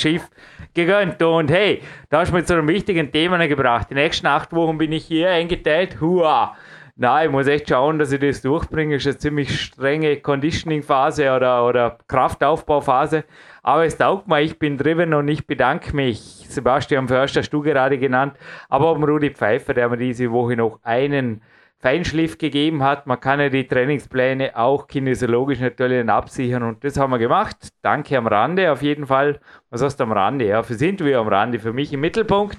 [0.00, 0.30] schief,
[0.74, 1.20] gegönnt.
[1.20, 3.88] Und hey, da hast du mir zu einem wichtigen Thema gebracht.
[3.90, 6.00] Die nächsten acht Wochen bin ich hier eingeteilt.
[6.00, 6.54] Hua!
[6.94, 8.94] Nein, ich muss echt schauen, dass ich das durchbringe.
[8.94, 13.24] Ist eine ziemlich strenge Conditioning-Phase oder, oder Kraftaufbauphase.
[13.64, 16.46] Aber es taugt mir, ich bin driven und ich bedanke mich.
[16.48, 18.34] Sebastian Förster hast du gerade genannt,
[18.68, 21.42] aber auch Rudi Pfeiffer, der mir diese Woche noch einen
[21.78, 23.06] Feinschliff gegeben hat.
[23.06, 27.68] Man kann ja die Trainingspläne auch kinesiologisch natürlich absichern und das haben wir gemacht.
[27.82, 29.40] Danke am Rande auf jeden Fall.
[29.70, 30.46] Was heißt am Rande?
[30.46, 32.58] Ja, für sind wir am Rande, für mich im Mittelpunkt.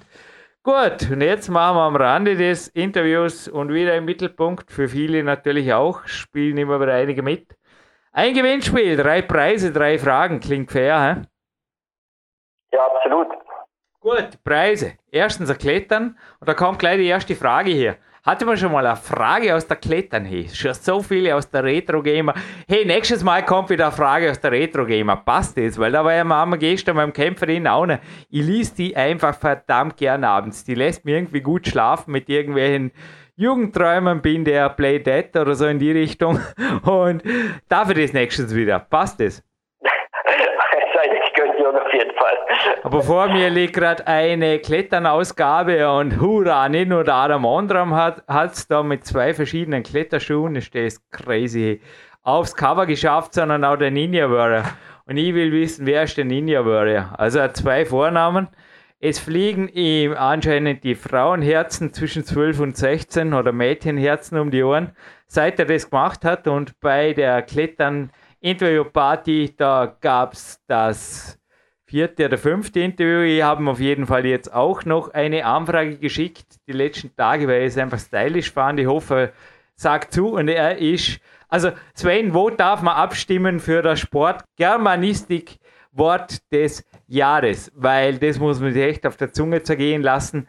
[0.64, 5.24] Gut, und jetzt machen wir am Rande des Interviews und wieder im Mittelpunkt, für viele
[5.24, 7.56] natürlich auch, spielen immer wieder einige mit.
[8.12, 11.22] Ein Gewinnspiel, drei Preise, drei Fragen, klingt fair, hä?
[12.74, 13.28] Ja, absolut.
[14.02, 14.94] Gut, Preise.
[15.10, 17.96] Erstens ein Klettern und da kommt gleich die erste Frage hier.
[18.28, 20.26] Hatte man schon mal eine Frage aus der Klettern?
[20.26, 22.34] Hey, schon so viele aus der Retro Gamer.
[22.68, 25.16] Hey, nächstes Mal kommt wieder eine Frage aus der Retro Gamer.
[25.16, 25.80] Passt das?
[25.80, 28.02] Weil da war ja Mama gestern beim Kämpferin auch ne.
[28.30, 30.66] Ich liest die einfach verdammt gern abends.
[30.66, 32.92] Die lässt mir irgendwie gut schlafen mit irgendwelchen
[33.38, 36.42] Jugendträumen bin, der Play Dead oder so in die Richtung.
[36.84, 37.24] Und
[37.70, 38.80] dafür das nächstes wieder.
[38.80, 39.42] Passt das?
[41.88, 42.38] auf jeden Fall.
[42.84, 48.54] Aber vor mir liegt gerade eine Kletternausgabe und hurra, nicht nur der Adam Ondram hat
[48.54, 51.82] es da mit zwei verschiedenen Kletterschuhen, das ist crazy,
[52.24, 54.64] aufs Cover geschafft, sondern auch der Ninja Warrior.
[55.06, 57.14] Und ich will wissen, wer ist der Ninja Warrior?
[57.18, 58.50] Also er hat zwei Vornamen.
[59.00, 64.92] Es fliegen ihm anscheinend die Frauenherzen zwischen 12 und 16 oder Mädchenherzen um die Ohren,
[65.28, 66.48] seit er das gemacht hat.
[66.48, 71.37] Und bei der Klettern Interview-Party, da gab es das
[71.88, 73.22] vierte oder fünfte Interview.
[73.22, 77.62] Ich habe auf jeden Fall jetzt auch noch eine Anfrage geschickt, die letzten Tage, weil
[77.62, 78.78] ich es einfach stylisch fand.
[78.80, 79.32] Ich hoffe,
[79.76, 81.22] sagt zu und er ist.
[81.48, 85.60] Also Sven, wo darf man abstimmen für das Sport Germanistik
[85.94, 87.72] Wort des Jahres?
[87.74, 90.46] Weil das muss man sich echt auf der Zunge zergehen lassen.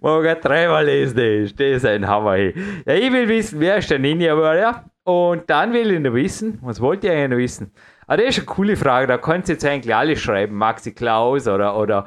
[0.00, 2.36] Morgen dreimal lesen, das ist, das ist ein Hammer.
[2.36, 2.52] Ja,
[2.86, 4.84] ich will wissen, wer ist der Ninja Warrior?
[5.04, 7.72] Und dann will ich noch wissen, was wollt ihr eigentlich noch wissen?
[8.06, 10.56] Ah, das ist eine coole Frage, da könnt ihr jetzt eigentlich alle schreiben.
[10.56, 12.04] Maxi Klaus oder, oder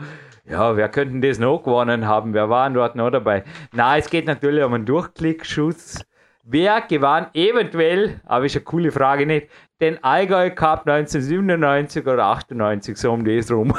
[0.49, 2.33] ja, wer könnten das noch gewonnen haben?
[2.33, 3.43] Wer war dort noch dabei?
[3.73, 6.03] Na, es geht natürlich um einen Durchklickschuss.
[6.43, 9.49] Wer gewann eventuell, aber ist eine coole Frage nicht,
[9.82, 13.69] den Allgäu Cup 1997 oder 98, so um das rum.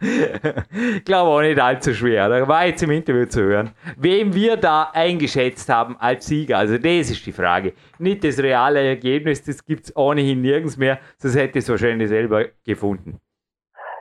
[0.00, 2.28] ich glaube auch nicht allzu schwer.
[2.28, 6.58] Da war jetzt im Interview zu hören, wem wir da eingeschätzt haben als Sieger.
[6.58, 7.74] Also das ist die Frage.
[7.98, 12.08] Nicht das reale Ergebnis, das gibt es ohnehin nirgends mehr, sonst hätte ich es wahrscheinlich
[12.08, 13.20] selber gefunden.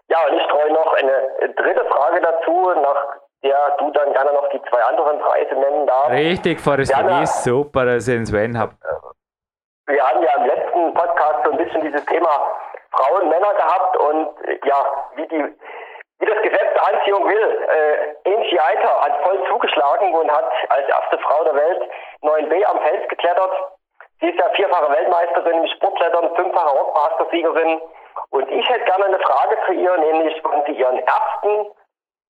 [0.08, 4.50] Ja, und ich streue noch eine dritte Frage dazu, nach der du dann gerne noch
[4.50, 6.12] die zwei anderen Preise nennen darfst.
[6.12, 8.74] Richtig, Verlies, super, dass ich den Sven habe.
[9.90, 12.30] Wir haben ja im letzten Podcast so ein bisschen dieses Thema
[12.92, 14.30] Frauen, Männer gehabt und
[14.64, 14.86] ja,
[15.16, 15.56] wie die
[16.20, 17.68] wie das Gesetz der Anziehung will.
[17.70, 21.90] Äh, Angie Eiter hat voll zugeschlagen und hat als erste Frau der Welt
[22.22, 23.52] 9b am Fels geklettert.
[24.20, 27.82] Sie ist ja vierfache Weltmeisterin im Sportklettern, fünffache Rockmaster-Siegerin.
[28.32, 31.72] Und ich hätte gerne eine Frage für ihr, nämlich wann sie ihren ersten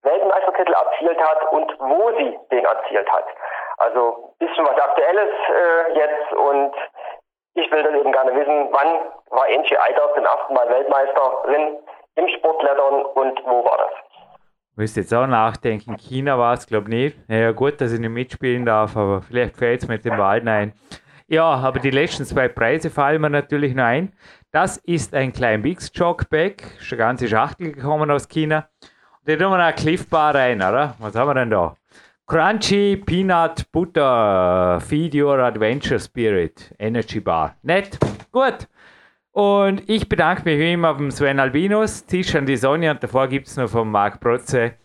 [0.03, 3.25] Weltmeistertitel erzielt hat und wo sie den erzielt hat.
[3.79, 6.75] Also ein bisschen was Aktuelles äh, jetzt und
[7.53, 8.87] ich will dann eben gerne wissen, wann
[9.29, 11.77] war Angie Eiter zum ersten Mal Weltmeisterin
[12.15, 14.09] im Sportklettern und wo war das?
[14.75, 15.97] Müsste jetzt auch nachdenken.
[15.97, 17.29] China war es, glaube ich, nicht.
[17.29, 20.73] Naja, gut, dass ich nicht mitspielen darf, aber vielleicht fällt es mit dem Wald ein.
[21.27, 24.13] Ja, aber die letzten zwei Preise fallen mir natürlich noch ein.
[24.51, 28.69] Das ist ein klein Bix Jogback, ist eine ganze Schachtel gekommen aus China.
[28.81, 30.95] Und da tun wir noch Cliff Bar rein, oder?
[30.97, 31.75] Was haben wir denn da?
[32.29, 37.55] Crunchy Peanut Butter Feed Your Adventure Spirit Energy Bar.
[37.63, 37.97] Nett,
[38.31, 38.67] gut.
[39.31, 43.27] Und ich bedanke mich wie immer beim Sven Albinus, Tisch an die Sonne und davor
[43.29, 44.75] gibt es noch von Marc Protze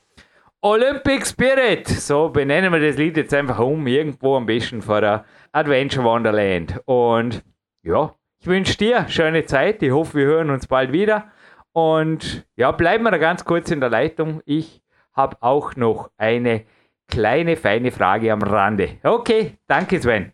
[0.62, 1.86] Olympic Spirit.
[1.86, 6.80] So benennen wir das Lied jetzt einfach um, irgendwo am besten vor der Adventure Wonderland.
[6.86, 7.44] Und
[7.82, 9.82] ja, ich wünsche dir schöne Zeit.
[9.82, 11.30] Ich hoffe, wir hören uns bald wieder.
[11.72, 14.40] Und ja, bleiben wir da ganz kurz in der Leitung.
[14.46, 14.80] Ich
[15.12, 16.64] habe auch noch eine
[17.08, 18.98] kleine, feine Frage am Rande.
[19.02, 20.33] Okay, danke Sven.